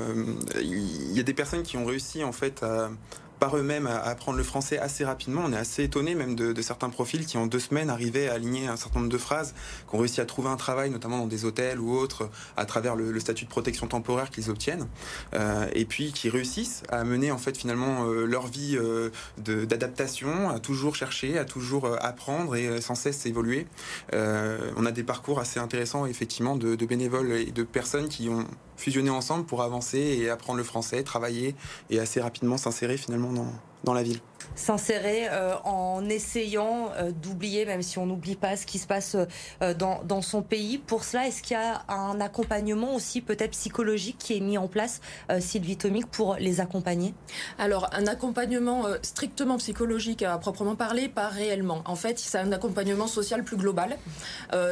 il 0.60 1.12
y 1.12 1.20
a 1.20 1.22
des 1.22 1.34
personnes 1.34 1.62
qui 1.62 1.76
ont 1.76 1.84
réussi 1.84 2.22
en 2.22 2.32
fait 2.32 2.62
à 2.62 2.90
par 3.38 3.56
eux-mêmes 3.56 3.86
à 3.86 4.00
apprendre 4.00 4.38
le 4.38 4.44
français 4.44 4.78
assez 4.78 5.04
rapidement. 5.04 5.42
On 5.44 5.52
est 5.52 5.56
assez 5.56 5.84
étonné 5.84 6.14
même 6.14 6.34
de, 6.34 6.62
certains 6.62 6.88
profils 6.88 7.26
qui 7.26 7.36
en 7.36 7.46
deux 7.46 7.58
semaines 7.58 7.90
arrivaient 7.90 8.28
à 8.28 8.34
aligner 8.34 8.68
un 8.68 8.76
certain 8.76 9.00
nombre 9.00 9.12
de 9.12 9.18
phrases, 9.18 9.54
qui 9.88 9.94
ont 9.94 9.98
réussi 9.98 10.20
à 10.20 10.26
trouver 10.26 10.48
un 10.48 10.56
travail, 10.56 10.90
notamment 10.90 11.18
dans 11.18 11.26
des 11.26 11.44
hôtels 11.44 11.78
ou 11.80 11.94
autres, 11.94 12.30
à 12.56 12.64
travers 12.64 12.96
le, 12.96 13.18
statut 13.20 13.44
de 13.44 13.50
protection 13.50 13.86
temporaire 13.86 14.30
qu'ils 14.30 14.50
obtiennent, 14.50 14.86
euh, 15.34 15.66
et 15.72 15.84
puis 15.84 16.12
qui 16.12 16.28
réussissent 16.28 16.82
à 16.90 17.04
mener 17.04 17.30
en 17.30 17.38
fait 17.38 17.56
finalement 17.56 18.06
euh, 18.06 18.26
leur 18.26 18.46
vie 18.46 18.76
euh, 18.76 19.10
d'adaptation, 19.38 20.50
à 20.50 20.58
toujours 20.58 20.96
chercher, 20.96 21.38
à 21.38 21.44
toujours 21.44 21.88
apprendre 22.00 22.56
et 22.56 22.80
sans 22.80 22.94
cesse 22.94 23.26
évoluer. 23.26 23.66
on 24.12 24.86
a 24.86 24.90
des 24.90 25.02
parcours 25.02 25.40
assez 25.40 25.60
intéressants 25.60 26.06
effectivement 26.06 26.56
de, 26.56 26.74
bénévoles 26.86 27.32
et 27.32 27.52
de 27.52 27.62
personnes 27.62 28.08
qui 28.08 28.28
ont 28.28 28.46
fusionner 28.76 29.10
ensemble 29.10 29.44
pour 29.44 29.62
avancer 29.62 29.98
et 29.98 30.30
apprendre 30.30 30.58
le 30.58 30.64
français, 30.64 31.02
travailler 31.02 31.54
et 31.90 31.98
assez 31.98 32.20
rapidement 32.20 32.56
s'insérer 32.56 32.96
finalement 32.96 33.23
dans, 33.32 33.46
dans 33.84 33.94
la 33.94 34.02
ville 34.02 34.20
s'insérer 34.54 35.28
euh, 35.30 35.54
en 35.64 36.08
essayant 36.08 36.90
euh, 36.96 37.10
d'oublier, 37.10 37.64
même 37.64 37.82
si 37.82 37.98
on 37.98 38.06
n'oublie 38.06 38.36
pas 38.36 38.56
ce 38.56 38.66
qui 38.66 38.78
se 38.78 38.86
passe 38.86 39.16
euh, 39.62 39.74
dans, 39.74 40.22
son 40.22 40.42
pays. 40.42 40.78
Pour 40.78 41.04
cela, 41.04 41.26
est-ce 41.26 41.42
qu'il 41.42 41.56
y 41.56 41.60
a 41.60 41.82
un 41.88 42.20
accompagnement 42.20 42.94
aussi 42.94 43.20
peut-être 43.20 43.50
psychologique 43.50 44.16
qui 44.18 44.36
est 44.36 44.40
mis 44.40 44.56
en 44.58 44.68
place, 44.68 45.00
Sylvie 45.40 45.76
Tomic, 45.76 46.06
pour 46.06 46.36
les 46.36 46.60
accompagner? 46.60 47.14
Alors, 47.58 47.90
un 47.92 48.06
accompagnement 48.06 48.84
strictement 49.02 49.58
psychologique 49.58 50.22
à 50.22 50.38
proprement 50.38 50.76
parler, 50.76 51.08
pas 51.08 51.28
réellement. 51.28 51.82
En 51.84 51.96
fait, 51.96 52.18
c'est 52.18 52.38
un 52.38 52.52
accompagnement 52.52 53.06
social 53.06 53.42
plus 53.42 53.56
global, 53.56 53.98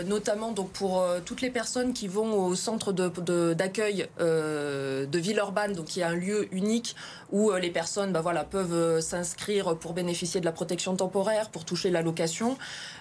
notamment 0.07 0.53
donc 0.53 0.71
pour 0.71 1.05
toutes 1.25 1.41
les 1.41 1.51
personnes 1.51 1.93
qui 1.93 2.09
vont 2.09 2.35
au 2.35 2.55
centre 2.55 2.93
d'accueil 2.93 4.09
de, 4.19 5.19
Villeurbanne, 5.19 5.73
donc 5.73 5.97
y 5.97 6.03
a 6.03 6.09
un 6.09 6.15
lieu 6.15 6.49
unique 6.55 6.95
où 7.31 7.53
les 7.53 7.71
personnes 7.71 8.13
bah, 8.13 8.21
voilà, 8.21 8.45
peuvent 8.45 9.01
s'inscrire 9.01 9.62
pour 9.81 9.93
bénéficier 9.93 10.41
de 10.41 10.45
la 10.45 10.53
protection 10.53 10.97
temporaire, 10.97 11.51
pour 11.51 11.65
toucher 11.65 11.91
l'allocation, 11.91 12.57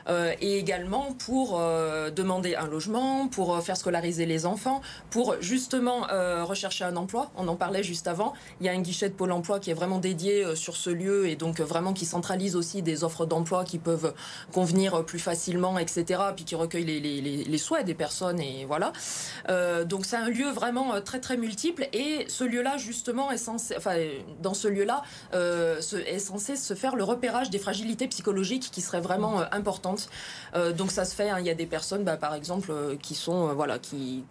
euh, 0.07 0.33
et 0.41 0.57
également 0.57 1.13
pour 1.13 1.59
euh, 1.59 2.09
demander 2.09 2.55
un 2.55 2.67
logement, 2.67 3.27
pour 3.27 3.55
euh, 3.55 3.61
faire 3.61 3.77
scolariser 3.77 4.25
les 4.25 4.45
enfants, 4.45 4.81
pour 5.09 5.35
justement 5.41 6.07
rechercher 6.43 6.83
un 6.83 6.95
emploi. 6.95 7.31
On 7.37 7.47
en 7.47 7.55
parlait 7.55 7.83
juste 7.83 8.07
avant. 8.07 8.33
Il 8.59 8.65
y 8.65 8.69
a 8.69 8.71
un 8.71 8.81
guichet 8.81 9.09
de 9.09 9.13
Pôle 9.13 9.31
Emploi 9.31 9.59
qui 9.59 9.71
est 9.71 9.73
vraiment 9.73 9.99
dédié 9.99 10.55
sur 10.55 10.75
ce 10.75 10.89
lieu 10.89 11.27
et 11.27 11.35
donc 11.35 11.59
vraiment 11.59 11.93
qui 11.93 12.05
centralise 12.05 12.55
aussi 12.55 12.81
des 12.81 13.03
offres 13.03 13.25
d'emploi 13.25 13.63
qui 13.63 13.77
peuvent 13.77 14.13
convenir 14.51 15.05
plus 15.05 15.19
facilement, 15.19 15.77
etc. 15.77 16.21
Puis 16.35 16.45
qui 16.45 16.55
recueille 16.55 16.85
les 16.85 17.57
souhaits 17.57 17.85
des 17.85 17.93
personnes 17.93 18.39
et 18.39 18.65
voilà. 18.65 18.93
donc 19.85 20.05
c'est 20.05 20.17
un 20.17 20.29
lieu 20.29 20.49
vraiment 20.49 21.01
très 21.01 21.19
très 21.19 21.37
multiple 21.37 21.87
et 21.93 22.25
ce 22.27 22.43
lieu-là 22.43 22.77
justement 22.77 23.31
est 23.31 23.37
censé, 23.37 23.75
enfin 23.77 23.95
dans 24.41 24.53
ce 24.53 24.67
lieu-là 24.67 25.03
est 25.33 26.19
censé 26.19 26.50
se 26.55 26.73
faire 26.73 26.95
le 26.95 27.03
repérage 27.03 27.49
des 27.49 27.59
fragilités 27.59 28.07
psychologiques 28.07 28.69
qui 28.71 28.81
seraient 28.81 29.01
vraiment 29.01 29.41
importantes. 29.51 30.09
Euh, 30.55 30.73
donc 30.73 30.91
ça 30.91 31.05
se 31.05 31.15
fait. 31.15 31.29
Hein. 31.29 31.39
Il 31.39 31.45
y 31.45 31.49
a 31.49 31.55
des 31.55 31.65
personnes, 31.65 32.03
bah, 32.03 32.17
par 32.17 32.33
exemple, 32.35 32.71
euh, 32.71 32.95
qui 32.95 33.15
sont 33.15 33.49
euh, 33.49 33.53
voilà, 33.53 33.79
qui 33.79 34.23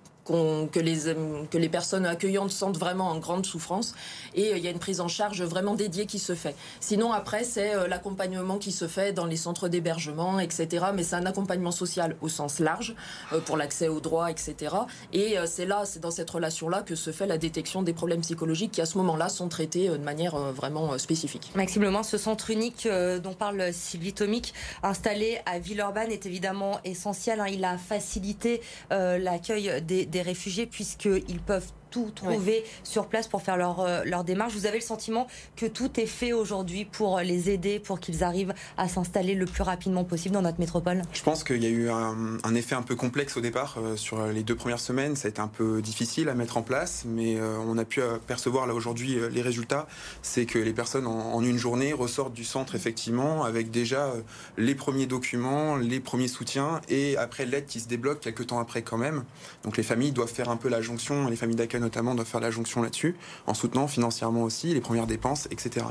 que, 0.73 0.81
les, 0.81 1.15
que 1.51 1.59
les 1.59 1.69
personnes 1.69 2.07
accueillantes 2.07 2.51
sentent 2.51 2.79
vraiment 2.79 3.09
en 3.09 3.19
grande 3.19 3.47
souffrance. 3.47 3.95
Et 4.35 4.53
euh, 4.53 4.59
il 4.59 4.65
y 4.65 4.69
a 4.69 4.71
une 4.71 4.79
prise 4.79 5.01
en 5.01 5.09
charge 5.09 5.43
vraiment 5.43 5.75
dédiée 5.75 6.07
qui 6.07 6.19
se 6.19 6.35
fait. 6.35 6.55
Sinon, 6.81 7.13
après, 7.13 7.45
c'est 7.45 7.75
euh, 7.75 7.89
l'accompagnement 7.89 8.59
qui 8.59 8.73
se 8.73 8.87
fait 8.87 9.13
dans 9.13 9.27
les 9.27 9.37
centres 9.37 9.69
d'hébergement, 9.69 10.39
etc. 10.39 10.87
Mais 10.95 11.03
c'est 11.03 11.17
un 11.17 11.27
accompagnement 11.27 11.73
social 11.73 12.17
au 12.21 12.29
sens 12.29 12.59
large 12.59 12.95
euh, 13.33 13.41
pour 13.41 13.57
l'accès 13.57 13.89
aux 13.89 14.01
droits, 14.01 14.31
etc. 14.31 14.77
Et 15.13 15.37
c'est 15.47 15.67
là, 15.67 15.85
c'est 15.85 16.01
dans 16.01 16.11
cette 16.11 16.31
relation-là 16.31 16.83
que 16.83 16.95
se 16.95 17.11
fait 17.11 17.27
la 17.27 17.39
détection 17.39 17.83
des 17.83 17.93
problèmes 17.93 18.21
psychologiques 18.21 18.73
qui, 18.73 18.81
à 18.81 18.87
ce 18.87 18.99
moment-là, 18.99 19.29
sont 19.29 19.49
traités 19.49 19.89
de 19.89 19.97
manière 19.99 20.37
vraiment 20.37 20.97
spécifique. 20.99 21.51
Maxime 21.55 21.83
Lemans, 21.83 22.03
ce 22.03 22.19
centre 22.19 22.51
unique 22.51 22.89
dont 23.23 23.35
parle 23.35 23.73
Sylvie 23.73 24.13
Tomic, 24.13 24.55
installé 24.83 25.41
à 25.47 25.59
Villeurbanne, 25.59 26.11
est 26.11 26.27
évidemment 26.27 26.79
essentiel. 26.85 27.41
Hein. 27.41 27.47
Il 27.49 27.65
a 27.65 27.79
facilité 27.79 28.61
l'accueil 28.91 29.83
des 29.83 30.20
réfugiés 30.23 30.67
puisqu'ils 30.67 31.41
peuvent 31.41 31.73
tout 31.91 32.11
trouver 32.15 32.65
sur 32.85 33.07
place 33.07 33.29
pour 33.29 33.43
faire 33.43 33.57
leur, 33.57 33.81
euh, 33.81 34.03
leur 34.05 34.25
démarche. 34.25 34.55
Vous 34.55 34.67
avez 34.67 34.79
le 34.79 34.85
sentiment 34.85 35.27
que 35.57 35.67
tout 35.67 35.99
est 36.01 36.07
fait 36.07 36.33
aujourd'hui 36.33 36.85
pour 36.85 37.19
les 37.21 37.51
aider, 37.51 37.81
pour 37.81 38.01
qu'ils 38.01 38.25
arrivent 38.25 38.55
à 38.77 38.89
s'installer 38.89 39.35
le 39.35 39.47
plus 39.47 39.63
rapidement 39.63 40.05
possible 40.05 40.35
dans 40.35 40.43
notre 40.43 40.61
métropole? 40.61 41.03
Je 41.13 41.23
pense 41.23 41.45
qu'il 41.45 41.63
y 41.63 41.67
a 41.67 41.71
eu 41.71 41.91
un, 41.91 42.55
effet 42.55 42.75
un 42.75 42.83
peu 42.83 42.97
complexe 42.97 43.37
au 43.37 43.41
départ. 43.41 43.77
Euh, 43.79 43.97
sur 43.97 44.27
les 44.27 44.43
deux 44.43 44.55
premières 44.55 44.81
semaines, 44.81 45.17
ça 45.17 45.29
a 45.29 45.31
été 45.31 45.41
un 45.41 45.49
peu 45.49 45.83
difficile 45.83 46.29
à 46.29 46.35
mettre 46.35 46.57
en 46.57 46.63
place, 46.63 47.05
mais 47.07 47.37
euh, 47.37 47.57
on 47.67 47.77
a 47.79 47.85
pu 47.85 48.01
percevoir 48.27 48.67
là 48.67 48.75
aujourd'hui 48.75 49.19
les 49.31 49.43
résultats. 49.43 49.87
C'est 50.23 50.47
que 50.47 50.59
les 50.59 50.73
personnes 50.73 51.07
en, 51.07 51.43
une 51.43 51.59
journée 51.59 51.93
ressortent 51.93 52.35
du 52.35 52.45
centre 52.45 52.75
effectivement 52.75 53.45
avec 53.45 53.71
déjà 53.71 54.13
les 54.57 54.75
premiers 54.75 55.07
documents, 55.07 55.77
les 55.77 56.01
premiers 56.01 56.29
soutiens 56.29 56.81
et 56.89 57.17
après 57.17 57.47
l'aide 57.47 57.67
qui 57.67 57.81
se 57.81 57.89
débloque 57.89 58.21
quelques 58.21 58.49
temps 58.49 58.59
après 58.59 58.83
quand 58.83 58.99
même. 58.99 59.25
Donc 59.65 59.77
les 59.77 59.83
familles 59.83 60.13
doivent 60.13 60.33
faire 60.33 60.51
un 60.51 60.57
peu 60.57 60.69
la 60.69 60.81
jonction, 60.81 61.29
les 61.29 61.37
familles 61.37 61.57
d'accueil 61.57 61.80
notamment 61.81 62.15
de 62.15 62.25
faire 62.25 62.41
la 62.41 62.51
jonction 62.51 62.83
là-dessus, 62.83 63.17
en 63.47 63.55
soutenant 63.55 63.89
financièrement 63.89 64.43
aussi 64.43 64.73
les 64.73 64.81
premières 64.81 65.07
dépenses, 65.07 65.49
etc. 65.51 65.87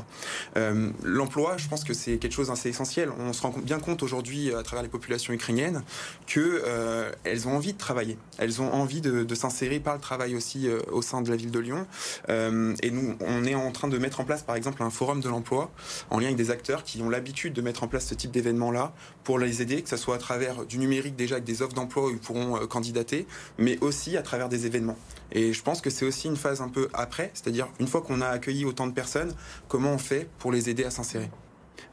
Euh, 0.56 0.90
l'emploi, 1.02 1.56
je 1.56 1.68
pense 1.68 1.84
que 1.84 1.94
c'est 1.94 2.18
quelque 2.18 2.32
chose 2.32 2.48
d'assez 2.48 2.68
essentiel. 2.68 3.10
On 3.18 3.32
se 3.32 3.42
rend 3.42 3.54
bien 3.62 3.78
compte 3.78 4.02
aujourd'hui, 4.02 4.54
à 4.54 4.62
travers 4.62 4.82
les 4.82 4.88
populations 4.88 5.32
ukrainiennes, 5.32 5.82
que 6.26 6.62
euh, 6.66 7.12
ont 7.46 7.56
envie 7.56 7.72
de 7.72 7.78
travailler. 7.78 8.18
Elles 8.38 8.60
ont 8.60 8.72
envie 8.72 9.00
de, 9.00 9.34
s'insérer 9.34 9.80
par 9.80 9.94
le 9.94 10.00
travail 10.00 10.34
aussi 10.34 10.68
euh, 10.68 10.80
au 10.92 11.02
sein 11.02 11.22
de 11.22 11.30
la 11.30 11.36
ville 11.36 11.50
de 11.50 11.58
Lyon. 11.58 11.86
Et 12.28 12.90
nous, 12.90 13.16
on 13.20 13.44
est 13.44 13.54
en 13.54 13.70
train 13.72 13.88
de 13.88 13.98
mettre 13.98 14.20
en 14.20 14.24
place, 14.24 14.42
par 14.42 14.56
exemple, 14.56 14.82
un 14.82 14.90
forum 14.90 15.20
de 15.20 15.28
l'emploi 15.28 15.70
en 16.10 16.18
lien 16.18 16.26
avec 16.26 16.36
des 16.36 16.50
acteurs 16.50 16.84
qui 16.84 17.00
ont 17.02 17.08
l'habitude 17.08 17.52
de 17.52 17.62
mettre 17.62 17.82
en 17.82 17.88
place 17.88 18.06
ce 18.06 18.14
type 18.14 18.30
d'événement-là 18.30 18.92
pour 19.24 19.38
les 19.38 19.62
aider, 19.62 19.82
que 19.82 19.88
ce 19.88 19.96
soit 19.96 20.16
à 20.16 20.18
travers 20.18 20.64
du 20.66 20.78
numérique 20.78 21.16
déjà 21.16 21.36
avec 21.36 21.44
des 21.44 21.62
offres 21.62 21.74
d'emploi 21.74 22.06
où 22.06 22.10
ils 22.10 22.18
pourront 22.18 22.58
candidater, 22.66 23.26
mais 23.58 23.78
aussi 23.80 24.16
à 24.16 24.22
travers 24.22 24.48
des 24.48 24.66
événements. 24.66 24.96
Et 25.32 25.52
je 25.52 25.62
pense 25.62 25.80
que 25.80 25.90
c'est 25.90 26.04
aussi 26.04 26.28
une 26.28 26.36
phase 26.36 26.60
un 26.60 26.68
peu 26.68 26.88
après, 26.92 27.30
c'est-à-dire 27.34 27.68
une 27.78 27.86
fois 27.86 28.02
qu'on 28.02 28.20
a 28.20 28.28
accueilli 28.28 28.64
autant 28.64 28.86
de 28.86 28.92
personnes, 28.92 29.34
comment 29.68 29.92
on 29.92 29.98
fait 29.98 30.28
pour 30.38 30.52
les 30.52 30.68
aider 30.68 30.84
à 30.84 30.90
s'insérer 30.90 31.30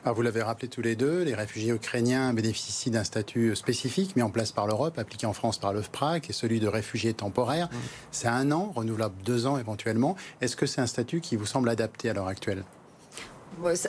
alors 0.03 0.15
vous 0.15 0.21
l'avez 0.21 0.41
rappelé 0.41 0.67
tous 0.69 0.81
les 0.81 0.95
deux, 0.95 1.23
les 1.23 1.35
réfugiés 1.35 1.73
ukrainiens 1.73 2.33
bénéficient 2.33 2.91
d'un 2.91 3.03
statut 3.03 3.55
spécifique 3.55 4.15
mis 4.15 4.21
en 4.21 4.29
place 4.29 4.51
par 4.51 4.67
l'Europe, 4.67 4.97
appliqué 4.97 5.25
en 5.25 5.33
France 5.33 5.57
par 5.57 5.73
l'OFPRA, 5.73 6.19
qui 6.19 6.31
est 6.31 6.33
celui 6.33 6.59
de 6.59 6.67
réfugié 6.67 7.13
temporaire. 7.13 7.69
C'est 8.11 8.27
un 8.27 8.51
an, 8.51 8.71
renouvelable 8.73 9.15
deux 9.25 9.47
ans 9.47 9.57
éventuellement. 9.57 10.15
Est-ce 10.39 10.55
que 10.55 10.65
c'est 10.65 10.81
un 10.81 10.87
statut 10.87 11.19
qui 11.19 11.35
vous 11.35 11.45
semble 11.45 11.67
adapté 11.67 12.09
à 12.09 12.13
l'heure 12.13 12.27
actuelle? 12.27 12.63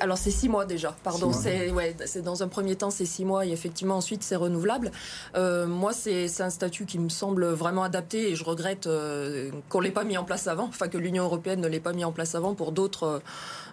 Alors 0.00 0.18
c'est 0.18 0.30
six 0.30 0.48
mois 0.48 0.64
déjà, 0.64 0.96
pardon. 1.04 1.32
C'est 1.32 1.70
ouais, 1.70 1.94
dans 2.24 2.42
un 2.42 2.48
premier 2.48 2.76
temps 2.76 2.90
c'est 2.90 3.04
six 3.04 3.24
mois 3.24 3.46
et 3.46 3.50
effectivement 3.50 3.96
ensuite 3.96 4.22
c'est 4.22 4.36
renouvelable. 4.36 4.90
Euh, 5.36 5.66
moi 5.66 5.92
c'est 5.92 6.40
un 6.40 6.50
statut 6.50 6.86
qui 6.86 6.98
me 6.98 7.08
semble 7.08 7.46
vraiment 7.46 7.82
adapté 7.82 8.30
et 8.30 8.36
je 8.36 8.44
regrette 8.44 8.86
euh, 8.86 9.50
qu'on 9.68 9.80
l'ait 9.80 9.90
pas 9.90 10.04
mis 10.04 10.16
en 10.16 10.24
place 10.24 10.46
avant, 10.46 10.64
enfin 10.64 10.88
que 10.88 10.98
l'Union 10.98 11.24
européenne 11.24 11.60
ne 11.60 11.68
l'ait 11.68 11.80
pas 11.80 11.92
mis 11.92 12.04
en 12.04 12.12
place 12.12 12.34
avant 12.34 12.54
pour 12.54 12.72
d'autres 12.72 13.22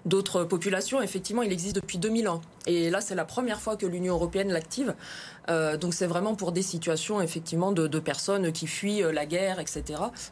d'autres 0.06 0.44
populations. 0.44 1.02
Effectivement, 1.02 1.42
il 1.42 1.52
existe 1.52 1.76
depuis 1.76 1.98
2000 1.98 2.30
ans. 2.30 2.42
Et 2.68 2.90
là, 2.90 3.02
c'est 3.02 3.16
la 3.16 3.26
première 3.26 3.60
fois 3.60 3.76
que 3.76 3.86
l'Union 3.86 4.14
européenne 4.14 4.52
l'active. 4.52 4.94
Euh, 5.50 5.78
donc 5.78 5.94
c'est 5.94 6.08
vraiment 6.08 6.36
pour 6.36 6.52
des 6.52 6.64
situations 6.64 7.22
effectivement 7.22 7.72
de, 7.72 7.86
de, 7.86 8.00
personnes 8.00 8.52
qui 8.52 8.66
fuient 8.66 9.04
euh, 9.04 9.12
la 9.12 9.26
guerre, 9.26 9.60
etc. 9.60 9.84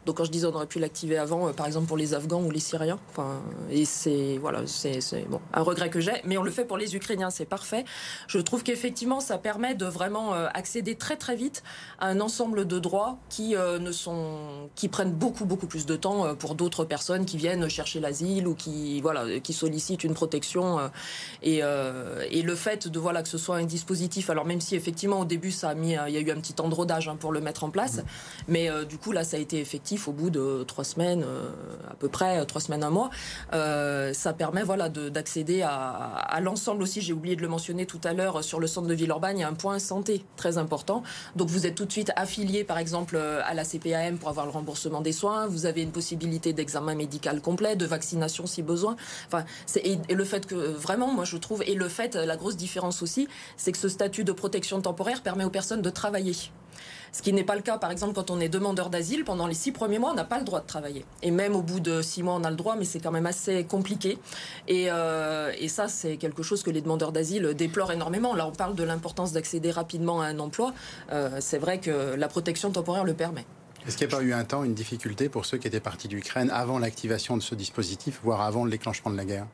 Donc 0.06 0.16
quand 0.16 0.24
je 0.24 0.30
disais 0.32 0.46
on 0.46 0.54
aurait 0.54 0.66
pu 0.66 0.80
l'activer 0.80 1.18
avant, 1.18 1.48
euh, 1.48 1.52
par 1.52 1.66
exemple 1.66 1.86
pour 1.86 1.96
les 1.96 2.14
Afghans 2.14 2.42
ou 2.42 2.50
les 2.50 2.60
Syriens. 2.60 2.98
Enfin, 3.10 3.40
et 3.70 3.84
c'est 3.84 4.38
voilà, 4.38 4.62
c'est 4.66 5.28
bon, 5.28 5.40
un 5.52 5.62
regret 5.62 5.90
que 5.90 6.00
j'ai, 6.00 6.20
mais 6.24 6.38
on 6.38 6.42
le 6.42 6.50
fait 6.50 6.64
pour 6.64 6.76
les 6.76 6.96
Ukrainiens, 6.96 7.30
c'est 7.30 7.44
parfait. 7.44 7.84
Je 8.26 8.38
trouve 8.38 8.62
qu'effectivement 8.62 9.20
ça 9.20 9.38
permet 9.38 9.74
de 9.74 9.86
vraiment 9.86 10.32
accéder 10.32 10.96
très 10.96 11.16
très 11.16 11.36
vite 11.36 11.62
à 11.98 12.08
un 12.08 12.20
ensemble 12.20 12.66
de 12.66 12.78
droits 12.78 13.18
qui 13.28 13.54
ne 13.54 13.92
sont, 13.92 14.68
qui 14.74 14.88
prennent 14.88 15.12
beaucoup 15.12 15.44
beaucoup 15.44 15.66
plus 15.66 15.86
de 15.86 15.96
temps 15.96 16.34
pour 16.34 16.54
d'autres 16.54 16.84
personnes 16.84 17.24
qui 17.24 17.36
viennent 17.36 17.68
chercher 17.68 18.00
l'asile 18.00 18.48
ou 18.48 18.54
qui 18.54 19.00
voilà, 19.00 19.40
qui 19.40 19.52
sollicitent 19.52 20.04
une 20.04 20.14
protection. 20.14 20.78
Et, 21.42 21.58
et 21.58 22.42
le 22.42 22.54
fait 22.54 22.88
de 22.88 22.98
voilà 22.98 23.22
que 23.22 23.28
ce 23.28 23.38
soit 23.38 23.56
un 23.56 23.64
dispositif, 23.64 24.30
alors 24.30 24.44
même 24.44 24.60
si 24.60 24.74
effectivement 24.74 25.20
au 25.20 25.24
début, 25.24 25.50
ça 25.50 25.70
a 25.70 25.74
mis, 25.74 25.96
euh, 25.96 26.08
il 26.08 26.14
y 26.14 26.16
a 26.16 26.20
eu 26.20 26.30
un 26.30 26.40
petit 26.40 26.52
temps 26.52 26.68
de 26.68 26.74
rodage 26.74 27.08
hein, 27.08 27.16
pour 27.18 27.32
le 27.32 27.40
mettre 27.40 27.64
en 27.64 27.70
place. 27.70 28.02
Mais 28.48 28.70
euh, 28.70 28.84
du 28.84 28.98
coup, 28.98 29.12
là, 29.12 29.24
ça 29.24 29.36
a 29.36 29.40
été 29.40 29.60
effectif 29.60 30.08
au 30.08 30.12
bout 30.12 30.30
de 30.30 30.64
trois 30.64 30.84
semaines, 30.84 31.24
euh, 31.26 31.50
à 31.90 31.94
peu 31.94 32.08
près 32.08 32.44
trois 32.46 32.60
semaines, 32.60 32.84
un 32.84 32.90
mois. 32.90 33.10
ça 33.50 34.32
permet, 34.32 34.62
voilà, 34.62 34.88
d'accéder 34.88 35.33
à, 35.62 35.70
à 35.70 36.40
l'ensemble 36.40 36.82
aussi. 36.82 37.00
J'ai 37.00 37.12
oublié 37.12 37.36
de 37.36 37.42
le 37.42 37.48
mentionner 37.48 37.86
tout 37.86 38.00
à 38.04 38.12
l'heure 38.12 38.44
sur 38.44 38.60
le 38.60 38.66
centre 38.66 38.88
de 38.88 38.94
Villeurbanne. 38.94 39.38
Il 39.38 39.40
y 39.40 39.44
a 39.44 39.48
un 39.48 39.54
point 39.54 39.78
santé 39.78 40.24
très 40.36 40.58
important. 40.58 41.02
Donc, 41.36 41.48
vous 41.48 41.66
êtes 41.66 41.74
tout 41.74 41.84
de 41.84 41.92
suite 41.92 42.12
affilié, 42.16 42.64
par 42.64 42.78
exemple, 42.78 43.16
à 43.16 43.54
la 43.54 43.64
CPAM 43.64 44.18
pour 44.18 44.28
avoir 44.28 44.46
le 44.46 44.52
remboursement 44.52 45.00
des 45.00 45.12
soins. 45.12 45.46
Vous 45.46 45.66
avez 45.66 45.82
une 45.82 45.92
possibilité 45.92 46.52
d'examen 46.52 46.94
médical 46.94 47.40
complet, 47.40 47.76
de 47.76 47.86
vaccination 47.86 48.46
si 48.46 48.62
besoin. 48.62 48.96
Enfin, 49.26 49.44
et, 49.76 49.98
et 50.08 50.14
le 50.14 50.24
fait 50.24 50.46
que 50.46 50.54
vraiment, 50.54 51.12
moi, 51.12 51.24
je 51.24 51.36
trouve, 51.36 51.62
et 51.66 51.74
le 51.74 51.88
fait, 51.88 52.14
la 52.14 52.36
grosse 52.36 52.56
différence 52.56 53.02
aussi, 53.02 53.28
c'est 53.56 53.72
que 53.72 53.78
ce 53.78 53.88
statut 53.88 54.24
de 54.24 54.32
protection 54.32 54.80
temporaire 54.80 55.22
permet 55.22 55.44
aux 55.44 55.50
personnes 55.50 55.82
de 55.82 55.90
travailler. 55.90 56.34
Ce 57.12 57.22
qui 57.22 57.32
n'est 57.32 57.44
pas 57.44 57.54
le 57.54 57.62
cas, 57.62 57.78
par 57.78 57.90
exemple, 57.90 58.12
quand 58.14 58.30
on 58.30 58.40
est 58.40 58.48
demandeur 58.48 58.90
d'asile, 58.90 59.24
pendant 59.24 59.46
les 59.46 59.54
six 59.54 59.70
premiers 59.70 59.98
mois, 59.98 60.10
on 60.10 60.14
n'a 60.14 60.24
pas 60.24 60.38
le 60.38 60.44
droit 60.44 60.60
de 60.60 60.66
travailler. 60.66 61.04
Et 61.22 61.30
même 61.30 61.54
au 61.54 61.62
bout 61.62 61.80
de 61.80 62.02
six 62.02 62.22
mois, 62.22 62.34
on 62.34 62.44
a 62.44 62.50
le 62.50 62.56
droit, 62.56 62.76
mais 62.76 62.84
c'est 62.84 62.98
quand 62.98 63.12
même 63.12 63.26
assez 63.26 63.64
compliqué. 63.64 64.18
Et, 64.66 64.90
euh, 64.90 65.52
ça, 65.68 65.88
c'est 65.88 66.16
quelque 66.16 66.42
chose 66.42 66.62
que 66.62 66.70
les 66.70 66.80
demandeurs 66.80 67.10
d'asile 67.10 67.54
déplorent 67.54 67.92
énormément. 67.92 68.34
Là, 68.34 68.46
on 68.46 68.52
parle 68.52 68.74
de 68.74 68.84
l'importance 68.84 69.32
d'accéder 69.32 69.70
rapidement 69.70 70.20
à 70.20 70.26
un 70.26 70.38
emploi. 70.38 70.72
Euh, 71.12 71.38
c'est 71.40 71.58
vrai 71.58 71.78
que 71.78 72.14
la 72.14 72.28
protection 72.28 72.70
temporaire 72.70 73.04
le 73.04 73.14
permet. 73.14 73.44
Est-ce 73.86 73.96
qu'il 73.96 74.06
n'y 74.06 74.14
a 74.14 74.16
pas 74.16 74.22
eu 74.22 74.32
un 74.32 74.44
temps 74.44 74.64
une 74.64 74.74
difficulté 74.74 75.28
pour 75.28 75.44
ceux 75.44 75.58
qui 75.58 75.68
étaient 75.68 75.80
partis 75.80 76.08
d'Ukraine 76.08 76.50
avant 76.50 76.78
l'activation 76.78 77.36
de 77.36 77.42
ce 77.42 77.54
dispositif, 77.54 78.20
voire 78.22 78.40
avant 78.40 78.64
le 78.64 78.70
déclenchement 78.70 79.10
de 79.10 79.16
la 79.16 79.24
guerre? 79.24 79.46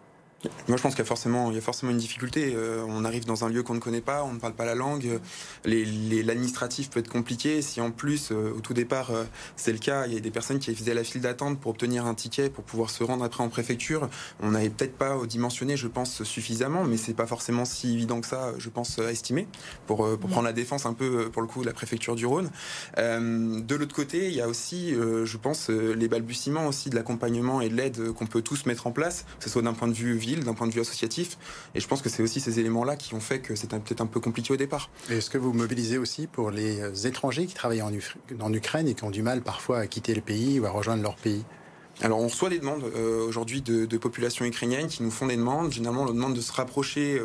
Moi, 0.69 0.77
je 0.79 0.83
pense 0.83 0.95
qu'il 0.95 1.01
y 1.01 1.03
a 1.03 1.07
forcément, 1.07 1.51
il 1.51 1.55
y 1.55 1.59
a 1.59 1.63
forcément 1.63 1.93
une 1.93 1.99
difficulté. 1.99 2.53
Euh, 2.55 2.85
on 2.89 3.05
arrive 3.05 3.27
dans 3.27 3.45
un 3.45 3.49
lieu 3.49 3.63
qu'on 3.63 3.75
ne 3.75 3.81
connaît 3.81 4.01
pas, 4.01 4.25
on 4.25 4.33
ne 4.33 4.39
parle 4.39 4.55
pas 4.55 4.65
la 4.65 4.75
langue. 4.75 5.21
L'administratif 5.65 6.89
peut 6.89 7.01
être 7.01 7.11
compliqué. 7.11 7.61
Si 7.61 7.81
en 7.81 7.91
plus, 7.91 8.31
euh, 8.31 8.55
au 8.57 8.61
tout 8.61 8.73
départ, 8.73 9.11
euh, 9.11 9.25
c'est 9.57 9.73
le 9.73 9.79
cas, 9.79 10.07
il 10.07 10.15
y 10.15 10.17
a 10.17 10.21
des 10.21 10.31
personnes 10.31 10.59
qui 10.59 10.75
faisaient 10.75 10.95
la 10.95 11.05
file 11.05 11.21
d'attente 11.21 11.61
pour 11.61 11.73
obtenir 11.73 12.07
un 12.07 12.15
ticket 12.15 12.49
pour 12.49 12.65
pouvoir 12.65 12.89
se 12.89 13.05
rendre 13.05 13.23
après 13.23 13.43
en 13.43 13.49
préfecture. 13.49 14.09
On 14.41 14.53
n'avait 14.53 14.71
peut-être 14.71 14.97
pas 14.97 15.19
dimensionné, 15.27 15.77
je 15.77 15.89
pense, 15.89 16.23
suffisamment, 16.23 16.85
mais 16.85 16.97
c'est 16.97 17.15
pas 17.15 17.27
forcément 17.27 17.67
si 17.67 17.93
évident 17.93 18.21
que 18.21 18.27
ça, 18.27 18.55
je 18.57 18.71
pense, 18.71 18.99
à 18.99 19.13
estimer 19.13 19.47
pour, 19.87 20.19
pour 20.19 20.31
prendre 20.31 20.47
la 20.47 20.53
défense 20.53 20.87
un 20.87 20.95
peu 20.95 21.31
pour 21.31 21.43
le 21.43 21.49
coup 21.49 21.61
de 21.61 21.67
la 21.67 21.75
préfecture 21.75 22.15
du 22.15 22.25
Rhône. 22.27 22.51
de 22.97 23.75
l'autre 23.75 23.95
côté, 23.95 24.29
il 24.29 24.35
y 24.35 24.41
a 24.41 24.49
aussi, 24.49 24.93
je 24.93 25.37
pense, 25.37 25.69
les 25.69 26.09
balbutiements 26.09 26.67
aussi 26.67 26.91
de 26.91 26.97
l'accompagnement 26.97 27.61
et 27.61 27.69
de 27.69 27.75
l'aide 27.75 28.13
qu'on 28.13 28.27
peut 28.27 28.43
tous 28.43 28.67
mettre 28.67 28.87
en 28.87 28.93
place, 28.93 29.25
que 29.39 29.45
ce 29.45 29.51
soit 29.51 29.63
d'un 29.63 29.75
point 29.75 29.89
de 29.89 29.93
vue 29.93 30.17
d'un 30.37 30.55
point 30.55 30.67
de 30.67 30.73
vue 30.73 30.81
associatif. 30.81 31.39
Et 31.75 31.81
je 31.81 31.89
pense 31.89 32.03
que 32.03 32.09
c'est 32.09 32.23
aussi 32.23 32.41
ces 32.41 32.61
éléments-là 32.61 32.97
qui 32.97 33.15
ont 33.15 33.21
fait 33.21 33.41
que 33.41 33.55
c'était 33.57 33.79
peut-être 33.79 34.01
un 34.01 34.07
peu 34.07 34.21
compliqué 34.21 34.53
au 34.53 34.57
départ. 34.57 34.91
Est-ce 35.11 35.31
que 35.31 35.39
vous 35.39 35.53
mobilisez 35.53 35.99
aussi 35.99 36.27
pour 36.27 36.51
les 36.51 36.81
euh, 36.81 36.95
étrangers 36.95 37.47
qui 37.47 37.55
travaillent 37.55 37.83
en, 37.83 37.93
en 38.41 38.53
Ukraine 38.53 38.89
et 38.89 38.95
qui 38.95 39.05
ont 39.05 39.11
du 39.11 39.23
mal 39.23 39.43
parfois 39.43 39.79
à 39.79 39.87
quitter 39.87 40.15
le 40.15 40.21
pays 40.21 40.61
ou 40.61 40.67
à 40.67 40.71
rejoindre 40.71 41.03
leur 41.03 41.17
pays? 41.17 41.45
Alors 42.03 42.21
on 42.21 42.29
reçoit 42.29 42.49
des 42.49 42.59
demandes 42.59 42.85
euh, 42.97 43.27
aujourd'hui 43.27 43.61
de, 43.61 43.99
populations 43.99 44.45
ukrainiennes 44.45 44.87
qui 44.87 45.03
nous 45.03 45.11
font 45.11 45.27
des 45.27 45.37
demandes. 45.37 45.73
Généralement 45.73 46.03
on 46.03 46.07
leur 46.07 46.15
demande 46.15 46.35
de 46.35 46.41
se 46.41 46.53
rapprocher 46.53 47.21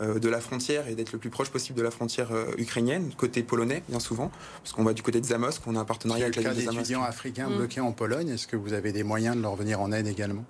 euh, 0.00 0.18
de 0.18 0.28
la 0.28 0.40
frontière 0.40 0.88
et 0.88 0.94
d'être 0.94 1.12
le 1.12 1.18
plus 1.18 1.30
proche 1.30 1.50
possible 1.50 1.78
de 1.78 1.82
la 1.82 1.90
frontière 1.90 2.30
ukrainienne, 2.56 3.10
côté 3.16 3.42
polonais 3.42 3.82
bien 3.88 4.00
souvent, 4.00 4.30
parce 4.62 4.72
qu'on 4.72 4.84
va 4.84 4.94
du 4.94 5.02
côté 5.02 5.20
de 5.20 5.26
Zamosk, 5.26 5.62
on 5.66 5.76
a 5.76 5.80
un 5.80 5.84
partenariat 5.84 6.26
avec 6.26 6.36
la 6.36 6.52
ville 6.52 6.66
de 6.66 6.72
étudiants 6.72 7.02
africains 7.02 7.48
mmh. 7.48 7.56
bloqués 7.56 7.80
en 7.80 7.92
Pologne, 7.92 8.30
est-ce 8.30 8.46
que 8.46 8.56
vous 8.56 8.72
avez 8.72 8.92
des 8.92 9.02
moyens 9.02 9.36
de 9.36 9.42
leur 9.42 9.56
venir 9.56 9.80
en 9.80 9.92
aide 9.92 10.06
également? 10.06 10.44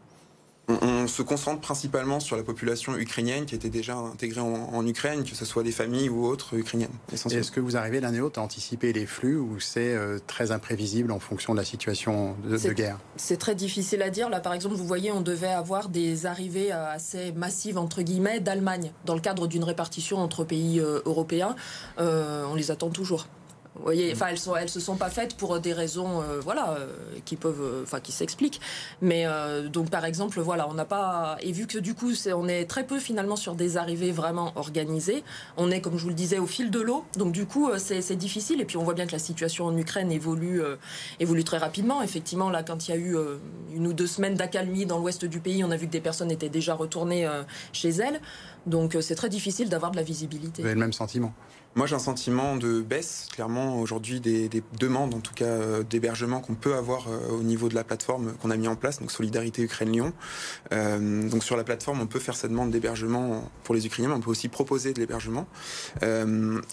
On, 0.83 1.07
se 1.07 1.23
concentre 1.23 1.61
principalement 1.61 2.21
sur 2.21 2.37
la 2.37 2.43
population 2.43 2.97
ukrainienne 2.97 3.47
qui 3.47 3.55
était 3.55 3.69
déjà 3.69 3.97
intégrée 3.97 4.41
en, 4.41 4.87
Ukraine, 4.87 5.25
que 5.25 5.35
ce 5.35 5.45
soit 5.45 5.63
des 5.63 5.73
familles 5.73 6.09
ou 6.09 6.27
autres 6.27 6.57
ukrainiennes. 6.57 6.91
Est-ce 7.13 7.51
que 7.51 7.61
vous 7.61 7.77
arrivez 7.77 8.01
l'année 8.01 8.21
haute 8.21 8.39
à 8.39 8.43
anticiper 8.43 8.93
les 8.93 9.07
flux 9.07 9.37
ou 9.37 9.61
c'est 9.61 9.95
euh, 9.95 10.19
très 10.27 10.53
imprévisible 10.53 11.13
en 11.13 11.19
fonction 11.19 11.53
de 11.53 11.59
la 11.59 11.65
situation 11.65 12.37
de, 12.45 12.57
guerre? 12.73 12.99
C'est 13.17 13.37
très 13.37 13.55
difficile 13.55 14.03
à 14.03 14.11
dire. 14.11 14.29
Là, 14.29 14.41
par 14.41 14.55
exemple, 14.55 14.75
vous 14.75 14.87
voyez, 14.87 15.13
on 15.13 15.21
devait 15.21 15.49
avoir 15.49 15.89
des 15.89 16.27
arrivées 16.27 16.73
euh, 16.73 16.93
assez 16.93 17.33
massives, 17.33 17.79
entre 17.79 18.03
guillemets, 18.03 18.41
d'Allemagne, 18.41 18.93
dans 19.05 19.15
le 19.15 19.21
cadre 19.21 19.47
d'une 19.47 19.65
répartition 19.65 20.19
entre 20.19 20.45
pays 20.45 20.81
euh, 20.81 21.01
européens. 21.05 21.55
on 21.99 22.55
les 22.55 22.71
attend 22.71 22.91
toujours. 22.91 23.27
Voyez, 23.83 24.13
enfin, 24.13 24.27
elles 24.31 24.39
sont, 24.39 24.55
elles 24.57 24.69
se 24.69 24.81
sont 24.81 24.97
pas 24.97 25.11
faites 25.11 25.37
pour 25.37 25.59
des 25.59 25.73
raisons, 25.73 26.21
euh, 26.23 26.41
voilà, 26.41 26.73
euh, 26.73 26.87
qui 27.25 27.37
peuvent, 27.37 27.63
euh, 27.63 27.83
enfin, 27.83 28.01
qui 28.01 28.13
s'expliquent. 28.13 28.61
Mais 29.01 29.27
donc, 29.73 29.91
par 29.91 30.05
exemple, 30.05 30.41
voilà, 30.41 30.69
on 30.69 30.75
n'a 30.75 30.85
pas, 30.85 31.37
et 31.41 31.53
vu 31.53 31.67
que 31.67 31.79
du 31.79 31.95
coup, 31.95 32.15
c'est, 32.15 32.33
on 32.33 32.47
est 32.49 32.65
très 32.65 32.85
peu 32.85 32.99
finalement 32.99 33.37
sur 33.37 33.55
des 33.55 33.77
arrivées 33.77 34.13
vraiment 34.13 34.53
organisées. 34.57 35.25
On 35.57 35.71
est, 35.71 35.81
comme 35.81 35.97
je 35.97 36.03
vous 36.03 36.09
le 36.09 36.15
disais, 36.15 36.39
au 36.39 36.47
fil 36.47 36.71
de 36.71 36.81
l'eau. 36.81 37.05
Donc, 37.17 37.33
du 37.33 37.47
coup, 37.47 37.71
c'est, 37.79 38.03
c'est 38.03 38.17
difficile. 38.17 38.61
Et 38.61 38.65
puis, 38.65 38.77
on 38.77 38.85
voit 38.85 38.95
bien 38.95 39.07
que 39.07 39.13
la 39.13 39.19
situation 39.19 39.67
en 39.67 39.77
Ukraine 39.77 40.13
évolue, 40.13 40.63
évolue 41.19 41.45
très 41.45 41.59
rapidement. 41.59 42.03
Effectivement, 42.03 42.51
là, 42.51 42.63
quand 42.63 42.89
il 42.89 42.91
y 42.91 42.95
a 42.95 42.99
eu 42.99 43.17
une 43.73 43.87
ou 43.87 43.93
deux 43.93 44.07
semaines 44.07 44.35
d'accalmie 44.35 44.87
dans 44.87 44.99
l'ouest 44.99 45.25
du 45.25 45.41
pays, 45.41 45.65
on 45.65 45.71
a 45.71 45.77
vu 45.77 45.87
que 45.87 45.93
des 45.93 46.01
personnes 46.01 46.31
étaient 46.31 46.49
déjà 46.49 46.75
retournées 46.75 47.29
chez 47.73 47.91
elles. 47.91 48.21
Donc, 48.67 48.97
c'est 49.01 49.15
très 49.15 49.29
difficile 49.29 49.69
d'avoir 49.69 49.91
de 49.91 49.97
la 49.97 50.03
visibilité. 50.03 50.63
Vous 50.63 50.67
avez 50.67 50.75
le 50.75 50.81
même 50.81 50.93
sentiment? 50.93 51.33
Moi, 51.77 51.87
j'ai 51.87 51.95
un 51.95 52.01
sentiment 52.01 52.57
de 52.57 52.81
baisse, 52.81 53.29
clairement, 53.33 53.81
aujourd'hui, 53.81 54.21
des, 54.21 54.51
demandes, 54.79 55.15
en 55.15 55.21
tout 55.21 55.35
cas, 55.35 55.45
euh, 55.45 55.83
d'hébergement 55.85 56.41
qu'on 56.41 56.55
peut 56.55 56.75
avoir 56.75 57.07
euh, 57.09 57.29
au 57.31 57.43
niveau 57.43 57.69
de 57.69 57.77
la 57.77 57.85
plateforme 57.85 58.33
qu'on 58.43 58.51
a 58.51 58.57
mis 58.57 58.67
en 58.67 58.75
place, 58.75 58.99
donc 58.99 59.13
Solidarité 59.13 59.63
Ukraine-Lyon. 59.63 60.13
Euh, 60.73 61.29
donc, 61.29 61.45
sur 61.45 61.57
la 61.57 61.63
plateforme, 61.63 62.01
on 62.01 62.09
peut 62.09 62.19
faire 62.19 62.35
cette 62.35 62.51
demande 62.51 62.73
d'hébergement 62.73 63.49
pour 63.63 63.77
les 63.77 63.87
Ukrainiens, 63.87 64.09
mais 64.09 64.17
on 64.17 64.21
peut 64.21 64.31
aussi 64.31 64.49
proposer 64.49 64.93
de 64.93 64.99
l'hébergement. 64.99 65.47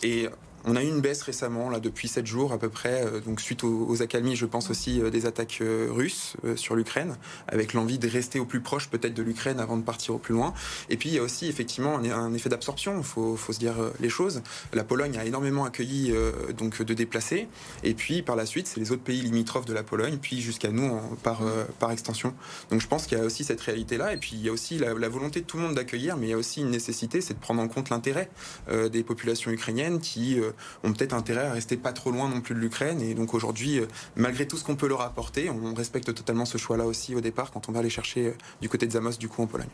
et 0.03 0.29
On 0.67 0.75
a 0.75 0.83
eu 0.83 0.87
une 0.87 1.01
baisse 1.01 1.21
récemment, 1.21 1.69
là, 1.69 1.79
depuis 1.79 2.07
7 2.07 2.25
jours 2.25 2.53
à 2.53 2.57
peu 2.57 2.69
près, 2.69 3.05
donc 3.25 3.41
suite 3.41 3.63
aux, 3.63 4.01
accalmies, 4.01 4.35
je 4.35 4.45
pense 4.45 4.69
aussi 4.69 4.99
des 4.99 5.25
attaques 5.25 5.61
russes 5.61 6.35
sur 6.55 6.75
l'Ukraine, 6.75 7.17
avec 7.47 7.73
l'envie 7.73 7.97
de 7.97 8.07
rester 8.07 8.39
au 8.39 8.45
plus 8.45 8.61
proche 8.61 8.89
peut-être 8.89 9.13
de 9.13 9.23
l'Ukraine 9.23 9.59
avant 9.59 9.77
de 9.77 9.83
partir 9.83 10.15
au 10.15 10.17
plus 10.17 10.33
loin. 10.33 10.53
Et 10.89 10.97
puis 10.97 11.09
il 11.09 11.15
y 11.15 11.19
a 11.19 11.23
aussi 11.23 11.47
effectivement 11.47 11.97
un, 11.97 12.33
effet 12.33 12.49
d'absorption, 12.49 12.97
il 12.97 13.03
faut, 13.03 13.35
faut, 13.35 13.53
se 13.53 13.59
dire 13.59 13.75
les 13.99 14.09
choses. 14.09 14.41
La 14.73 14.83
Pologne 14.83 15.17
a 15.17 15.25
énormément 15.25 15.65
accueilli 15.65 16.13
donc 16.57 16.81
de 16.81 16.93
déplacés, 16.93 17.47
et 17.83 17.93
puis 17.93 18.21
par 18.21 18.35
la 18.35 18.45
suite, 18.45 18.67
c'est 18.67 18.79
les 18.79 18.91
autres 18.91 19.03
pays 19.03 19.21
limitrophes 19.21 19.65
de 19.65 19.73
la 19.73 19.83
Pologne, 19.83 20.17
puis 20.21 20.41
jusqu'à 20.41 20.71
nous 20.71 20.99
par, 21.23 21.41
par 21.79 21.91
extension. 21.91 22.33
Donc 22.69 22.81
je 22.81 22.87
pense 22.87 23.07
qu'il 23.07 23.17
y 23.17 23.21
a 23.21 23.23
aussi 23.23 23.43
cette 23.43 23.61
réalité-là, 23.61 24.13
et 24.13 24.17
puis 24.17 24.31
il 24.33 24.41
y 24.41 24.49
a 24.49 24.51
aussi 24.51 24.77
la, 24.77 25.09
volonté 25.09 25.41
de 25.41 25.45
tout 25.45 25.57
le 25.57 25.63
monde 25.63 25.75
d'accueillir, 25.75 26.17
mais 26.17 26.27
il 26.27 26.29
y 26.31 26.33
a 26.33 26.37
aussi 26.37 26.61
une 26.61 26.71
nécessité, 26.71 27.21
c'est 27.21 27.33
de 27.33 27.39
prendre 27.39 27.61
en 27.61 27.67
compte 27.67 27.89
l'intérêt 27.89 28.29
euh, 28.69 28.89
des 28.89 29.03
populations 29.03 29.51
ukrainiennes 29.51 29.99
qui 29.99 30.39
euh, 30.39 30.51
ont 30.83 30.93
peut-être 30.93 31.13
intérêt 31.13 31.45
à 31.45 31.53
rester 31.53 31.77
pas 31.77 31.93
trop 31.93 32.11
loin 32.11 32.29
non 32.29 32.41
plus 32.41 32.55
de 32.55 32.59
l'Ukraine. 32.59 33.01
Et 33.01 33.13
donc 33.13 33.33
aujourd'hui, 33.33 33.79
euh, 33.79 33.87
malgré 34.15 34.47
tout 34.47 34.57
ce 34.57 34.63
qu'on 34.63 34.75
peut 34.75 34.87
leur 34.87 35.01
apporter, 35.01 35.49
on 35.49 35.73
respecte 35.73 36.13
totalement 36.13 36.45
ce 36.45 36.57
choix-là 36.57 36.85
aussi 36.85 37.15
au 37.15 37.21
départ 37.21 37.51
quand 37.51 37.69
on 37.69 37.71
va 37.71 37.79
aller 37.79 37.89
chercher 37.89 38.33
du 38.61 38.69
côté 38.69 38.85
de 38.85 38.91
Zamos, 38.91 39.17
du 39.17 39.27
coup 39.27 39.41
en 39.41 39.47
Pologne. 39.47 39.67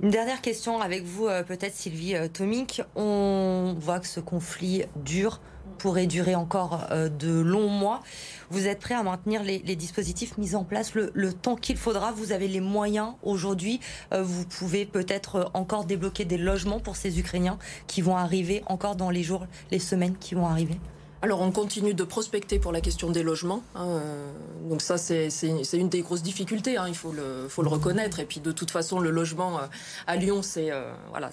Une 0.00 0.10
dernière 0.10 0.40
question 0.40 0.80
avec 0.80 1.04
vous, 1.04 1.26
peut-être 1.46 1.74
Sylvie 1.74 2.14
Tomik. 2.32 2.82
On 2.94 3.74
voit 3.80 3.98
que 3.98 4.06
ce 4.06 4.20
conflit 4.20 4.84
dure 4.94 5.40
pourrait 5.78 6.06
durer 6.06 6.34
encore 6.34 6.86
euh, 6.90 7.08
de 7.08 7.40
longs 7.40 7.68
mois. 7.68 8.02
Vous 8.50 8.66
êtes 8.66 8.80
prêt 8.80 8.94
à 8.94 9.02
maintenir 9.02 9.42
les, 9.42 9.58
dispositifs 9.76 10.36
mis 10.38 10.54
en 10.54 10.64
place 10.64 10.94
le, 10.94 11.32
temps 11.32 11.56
qu'il 11.56 11.76
faudra? 11.76 12.12
Vous 12.12 12.32
avez 12.32 12.48
les 12.48 12.60
moyens 12.60 13.12
aujourd'hui? 13.22 13.80
Euh, 14.12 14.22
Vous 14.22 14.44
pouvez 14.44 14.86
peut-être 14.86 15.50
encore 15.54 15.84
débloquer 15.84 16.24
des 16.24 16.38
logements 16.38 16.80
pour 16.80 16.96
ces 16.96 17.18
Ukrainiens 17.18 17.58
qui 17.86 18.02
vont 18.02 18.16
arriver 18.16 18.62
encore 18.66 18.96
dans 18.96 19.10
les 19.10 19.22
jours, 19.22 19.46
les 19.70 19.78
semaines 19.78 20.16
qui 20.16 20.34
vont 20.34 20.46
arriver? 20.46 20.78
Alors 21.20 21.40
on 21.40 21.50
continue 21.50 21.94
de 21.94 22.04
prospecter 22.04 22.60
pour 22.60 22.70
la 22.70 22.80
question 22.80 23.10
des 23.10 23.24
logements. 23.24 23.64
Hein, 23.74 23.88
euh, 23.88 24.32
donc 24.68 24.82
ça 24.82 24.98
c'est 24.98 25.28
une 25.72 25.88
des 25.88 26.02
grosses 26.02 26.22
difficultés, 26.22 26.76
hein, 26.76 26.84
il 26.86 26.94
faut 26.94 27.10
le, 27.10 27.48
reconnaître. 27.68 28.20
Et 28.20 28.24
puis 28.24 28.38
de 28.38 28.52
toute 28.52 28.70
façon 28.70 29.00
le 29.00 29.10
logement 29.10 29.58
euh, 29.58 29.62
à 30.06 30.14
Lyon 30.14 30.42
c'est 30.42 30.70
euh, 30.70 30.92
voilà 31.10 31.30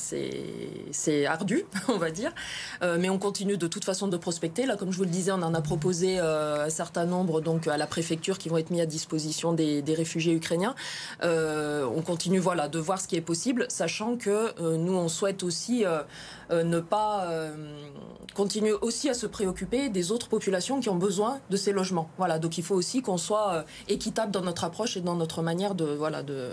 ardu 1.28 1.66
on 1.88 1.98
va 1.98 2.10
dire. 2.10 2.34
mais 2.82 3.10
on 3.10 3.20
continue 3.20 3.58
de 3.58 3.68
toute 3.68 3.86
façon 3.86 4.08
de 4.08 4.18
prospecter. 4.18 4.66
Là 4.66 4.76
comme 4.76 4.92
je 4.92 4.98
vous 4.98 5.04
le 5.04 5.10
disais 5.10 5.32
on 5.32 5.44
en 5.44 5.54
a 5.54 5.62
proposé 5.62 6.18
un 6.18 6.70
certain 6.70 7.06
nombre 7.06 7.42
donc 7.42 7.68
à 7.68 7.78
la 7.78 7.86
préfecture 7.86 8.40
qui 8.40 8.50
vont 8.50 8.58
être 8.58 8.72
mis 8.72 8.82
à 8.82 8.88
disposition 8.88 9.54
des, 9.54 9.84
des 9.84 9.94
réfugiés 9.94 10.34
ukrainiens. 10.34 10.74
on 11.22 12.02
continue 12.04 12.40
voilà 12.40 12.68
de 12.68 12.80
voir 12.80 13.00
ce 13.00 13.08
qui 13.08 13.16
est 13.18 13.22
possible, 13.22 13.68
sachant 13.70 14.18
que 14.18 14.60
nous 14.78 14.96
on 14.96 15.10
souhaite 15.10 15.44
aussi 15.44 15.86
ne 16.52 16.80
pas 16.80 17.28
continuer 18.34 18.74
aussi 18.74 19.10
à 19.10 19.14
se 19.14 19.28
préoccuper 19.28 19.75
des 19.90 20.12
autres 20.12 20.28
populations 20.28 20.80
qui 20.80 20.90
ont 20.90 20.96
besoin 20.96 21.40
de 21.50 21.58
ces 21.58 21.72
logements. 21.72 22.10
Voilà, 22.18 22.40
donc 22.40 22.58
il 22.58 22.64
faut 22.64 22.76
aussi 22.76 23.02
qu'on 23.02 23.18
soit 23.18 23.54
euh, 23.54 23.64
équitable 23.88 24.32
dans 24.32 24.42
notre 24.42 24.64
approche 24.64 24.98
et 24.98 25.02
dans 25.02 25.16
notre 25.16 25.42
manière 25.42 25.76
de 25.76 25.86
voilà 25.86 26.24
de, 26.24 26.52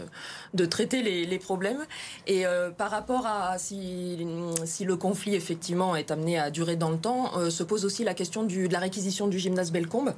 de 0.55 0.67
traiter 0.67 1.03
les, 1.03 1.39
problèmes. 1.39 1.85
Et 2.27 2.47
euh, 2.47 2.71
par 2.71 2.91
rapport 2.91 3.27
à 3.27 3.59
si, 3.59 4.27
si 4.65 4.85
le 4.85 4.97
conflit 4.97 5.35
effectivement 5.35 5.97
est 5.97 6.11
amené 6.11 6.39
à 6.39 6.51
durer 6.51 6.77
dans 6.77 6.91
le 6.91 6.99
temps, 6.99 7.33
euh, 7.37 7.51
se 7.51 7.63
pose 7.63 7.85
aussi 7.85 8.05
la 8.05 8.15
question 8.15 8.43
du, 8.43 8.69
de 8.69 8.73
la 8.73 8.79
réquisition 8.79 9.29
du 9.29 9.39
gymnase 9.39 9.73
Bellecombe, 9.73 10.15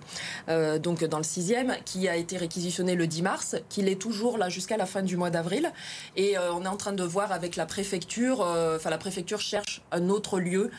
donc 0.82 1.04
dans 1.04 1.18
le 1.18 1.24
6e, 1.24 1.82
qui 1.84 2.08
a 2.08 2.16
été 2.16 2.36
réquisitionné 2.36 2.94
le 2.94 3.06
10 3.06 3.22
mars, 3.22 3.56
qu'il 3.68 3.88
est 3.88 4.00
toujours 4.00 4.38
là 4.38 4.48
jusqu'à 4.48 4.76
la 4.76 4.86
fin 4.86 5.02
du 5.02 5.16
mois 5.16 5.30
d'avril. 5.30 5.72
Et 6.16 6.36
on 6.38 6.64
est 6.64 6.68
en 6.68 6.76
train 6.76 6.92
de 6.92 7.04
voir 7.04 7.32
avec 7.32 7.56
la 7.56 7.66
préfecture, 7.66 8.40
enfin 8.40 8.90
la 8.90 8.98
préfecture 8.98 9.40
cherche 9.40 9.82
un 9.92 10.08
autre 10.08 10.40
lieu 10.40 10.70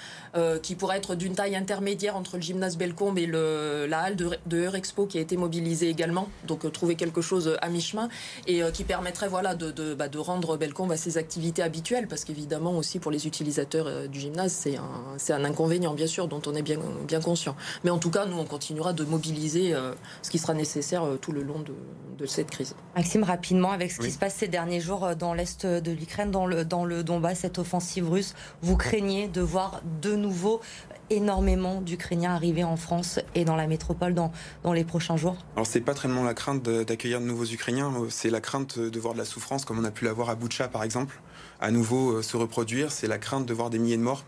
qui 0.62 0.76
pourrait 0.76 0.98
être 0.98 1.16
d'une 1.16 1.36
taille 1.36 1.56
intermédiaire 1.56 2.15
entre 2.16 2.38
le 2.38 2.42
gymnase 2.42 2.78
Bellecombe 2.78 3.18
et 3.18 3.26
le, 3.26 3.86
la 3.88 4.00
halle 4.00 4.16
de, 4.16 4.32
de 4.46 4.58
Eurexpo 4.58 5.06
qui 5.06 5.18
a 5.18 5.22
été 5.22 5.38
mobilisée 5.38 5.90
également. 5.90 6.30
Donc 6.48 6.66
euh, 6.66 6.70
trouver 6.70 6.96
quelque 6.96 7.22
chose 7.22 7.58
à 7.62 7.70
mi-chemin 7.70 8.10
et 8.48 8.64
euh, 8.64 8.72
qui 8.72 8.84
permettrait 8.84 9.28
voilà, 9.28 9.56
de, 9.56 9.72
de, 9.72 9.94
bah, 9.94 10.08
de 10.08 10.18
rendre 10.18 10.58
Bellecombe 10.58 10.92
à 10.92 10.98
ses 10.98 11.18
activités 11.18 11.62
habituelles 11.62 12.08
parce 12.08 12.24
qu'évidemment 12.24 12.78
aussi 12.78 13.00
pour 13.00 13.12
les 13.12 13.28
utilisateurs 13.28 13.88
euh, 13.88 14.08
du 14.08 14.20
gymnase 14.20 14.54
c'est 14.54 14.78
un, 14.78 15.36
un 15.36 15.46
inconvénient 15.46 15.94
bien 15.94 16.08
sûr 16.08 16.28
dont 16.28 16.42
on 16.46 16.56
est 16.56 16.62
bien, 16.62 16.80
bien 17.08 17.22
conscient. 17.22 17.56
Mais 17.84 17.90
en 17.92 17.98
tout 17.98 18.12
cas 18.12 18.26
nous 18.26 18.38
on 18.38 18.46
continuera 18.46 18.94
de 18.94 19.04
mobiliser 19.04 19.74
ce 20.22 20.30
qui 20.30 20.38
sera 20.38 20.54
nécessaire 20.54 21.04
tout 21.22 21.32
le 21.32 21.44
long 21.44 21.60
de, 21.60 21.74
de 22.18 22.26
cette 22.26 22.50
crise. 22.50 22.76
Maxime 22.96 23.24
rapidement 23.24 23.72
avec 23.72 23.92
ce 23.92 24.00
qui 24.00 24.12
se 24.12 24.18
passe 24.18 24.36
ces 24.36 24.48
derniers 24.48 24.80
jours 24.80 25.16
dans 25.16 25.34
l'est 25.34 25.66
de 25.66 25.92
l'Ukraine, 25.92 26.32
dans 26.32 26.46
le, 26.46 26.64
dans 26.66 26.86
le 26.86 27.04
Donbass, 27.04 27.40
cette 27.40 27.60
offensive 27.60 28.10
russe, 28.10 28.36
vous 28.62 28.78
craignez 28.78 29.28
de 29.28 29.42
voir 29.42 29.82
de 30.02 30.16
nouveau 30.16 30.62
énormément 31.10 31.82
d'Ukrainiens 31.82 32.34
arriver 32.34 32.64
en 32.64 32.78
France 32.78 33.20
et 33.36 33.46
dans 33.46 33.56
la 33.56 33.68
métropole 33.68 34.14
dans, 34.14 34.32
les 34.74 34.84
prochains 34.84 35.18
jours 35.18 35.38
Alors 35.56 35.68
c'est 35.68 35.82
pas 35.82 35.94
tellement 35.94 36.24
la 36.24 36.34
crainte 36.34 36.64
d'accueillir 36.64 37.22
de 37.22 37.26
nouveaux 37.26 37.46
Ukrainiens, 37.46 37.92
c'est 38.10 38.30
la 38.30 38.42
crainte 38.42 38.80
de 38.80 39.00
voir 39.00 39.14
de 39.14 39.20
la 39.20 39.26
souffrance 39.26 39.66
comme 39.66 39.80
on 39.80 39.84
a 39.84 39.92
pu 39.92 40.06
l'avoir 40.06 40.30
à 40.30 40.36
Boutcha 40.36 40.68
par 40.68 40.84
exemple, 40.84 41.20
à 41.62 41.72
nouveau 41.72 42.18
euh, 42.18 42.22
se 42.22 42.38
reproduire, 42.38 42.92
c'est 42.92 43.08
la 43.08 43.18
crainte 43.18 43.46
de 43.46 43.54
voir 43.54 43.70
des 43.70 43.80
milliers 43.80 43.98
de 43.98 44.02
morts. 44.02 44.24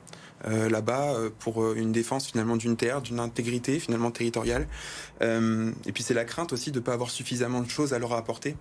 Euh, 0.46 0.70
là-bas 0.70 1.14
euh, 1.14 1.30
pour 1.40 1.74
une 1.74 1.92
défense 1.92 2.28
finalement 2.28 2.58
d'une 2.58 2.78
terre, 2.78 3.02
d'une 3.02 3.20
intégrité 3.20 3.80
finalement 3.80 4.12
territoriale. 4.12 4.68
et 5.22 5.92
puis 5.94 6.04
c'est 6.04 6.14
la 6.14 6.26
crainte 6.26 6.54
aussi 6.54 6.72
de 6.72 6.80
ne 6.80 6.84
pas 6.84 6.94
avoir 6.94 7.10
suffisamment 7.10 7.62
de 7.62 7.70
choses 7.70 7.94
à 7.94 8.00
leur 8.00 8.14
apporter. 8.14 8.56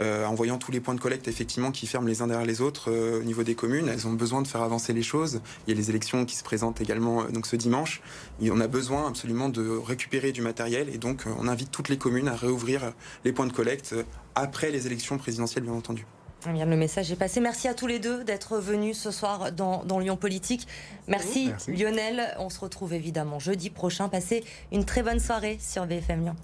Euh, 0.00 0.24
en 0.26 0.34
voyant 0.34 0.58
tous 0.58 0.70
les 0.70 0.80
points 0.80 0.94
de 0.94 1.00
collecte 1.00 1.26
effectivement 1.26 1.72
qui 1.72 1.88
ferment 1.88 2.06
les 2.06 2.22
uns 2.22 2.28
derrière 2.28 2.46
les 2.46 2.60
autres 2.60 2.90
euh, 2.90 3.20
au 3.20 3.24
niveau 3.24 3.42
des 3.42 3.56
communes. 3.56 3.88
Elles 3.88 4.06
ont 4.06 4.12
besoin 4.12 4.42
de 4.42 4.46
faire 4.46 4.62
avancer 4.62 4.92
les 4.92 5.02
choses. 5.02 5.40
Il 5.66 5.70
y 5.70 5.76
a 5.76 5.76
les 5.76 5.90
élections 5.90 6.24
qui 6.24 6.36
se 6.36 6.44
présentent 6.44 6.80
également 6.80 7.22
euh, 7.22 7.28
donc 7.28 7.46
ce 7.46 7.56
dimanche. 7.56 8.00
Et 8.40 8.52
on 8.52 8.60
a 8.60 8.68
besoin 8.68 9.08
absolument 9.08 9.48
de 9.48 9.68
récupérer 9.68 10.30
du 10.30 10.40
matériel 10.40 10.88
et 10.88 10.98
donc 10.98 11.24
on 11.38 11.48
invite 11.48 11.72
toutes 11.72 11.88
les 11.88 11.98
communes 11.98 12.28
à 12.28 12.36
réouvrir 12.36 12.92
les 13.24 13.32
points 13.32 13.46
de 13.46 13.52
collecte 13.52 13.94
après 14.36 14.70
les 14.70 14.86
élections 14.86 15.18
présidentielles 15.18 15.64
bien 15.64 15.72
entendu. 15.72 16.06
Bien, 16.52 16.66
le 16.66 16.76
message 16.76 17.12
est 17.12 17.16
passé. 17.16 17.40
Merci 17.40 17.68
à 17.68 17.74
tous 17.74 17.86
les 17.86 17.98
deux 17.98 18.24
d'être 18.24 18.58
venus 18.58 18.98
ce 18.98 19.10
soir 19.10 19.52
dans, 19.52 19.84
dans 19.84 19.98
Lyon 19.98 20.16
Politique. 20.16 20.66
Merci, 21.06 21.48
Merci, 21.48 21.72
Lionel. 21.72 22.34
On 22.38 22.48
se 22.48 22.60
retrouve 22.60 22.94
évidemment 22.94 23.38
jeudi 23.38 23.70
prochain. 23.70 24.08
Passez 24.08 24.44
une 24.72 24.84
très 24.84 25.02
bonne 25.02 25.20
soirée 25.20 25.58
sur 25.60 25.86
BFM 25.86 26.22
Lyon. 26.22 26.36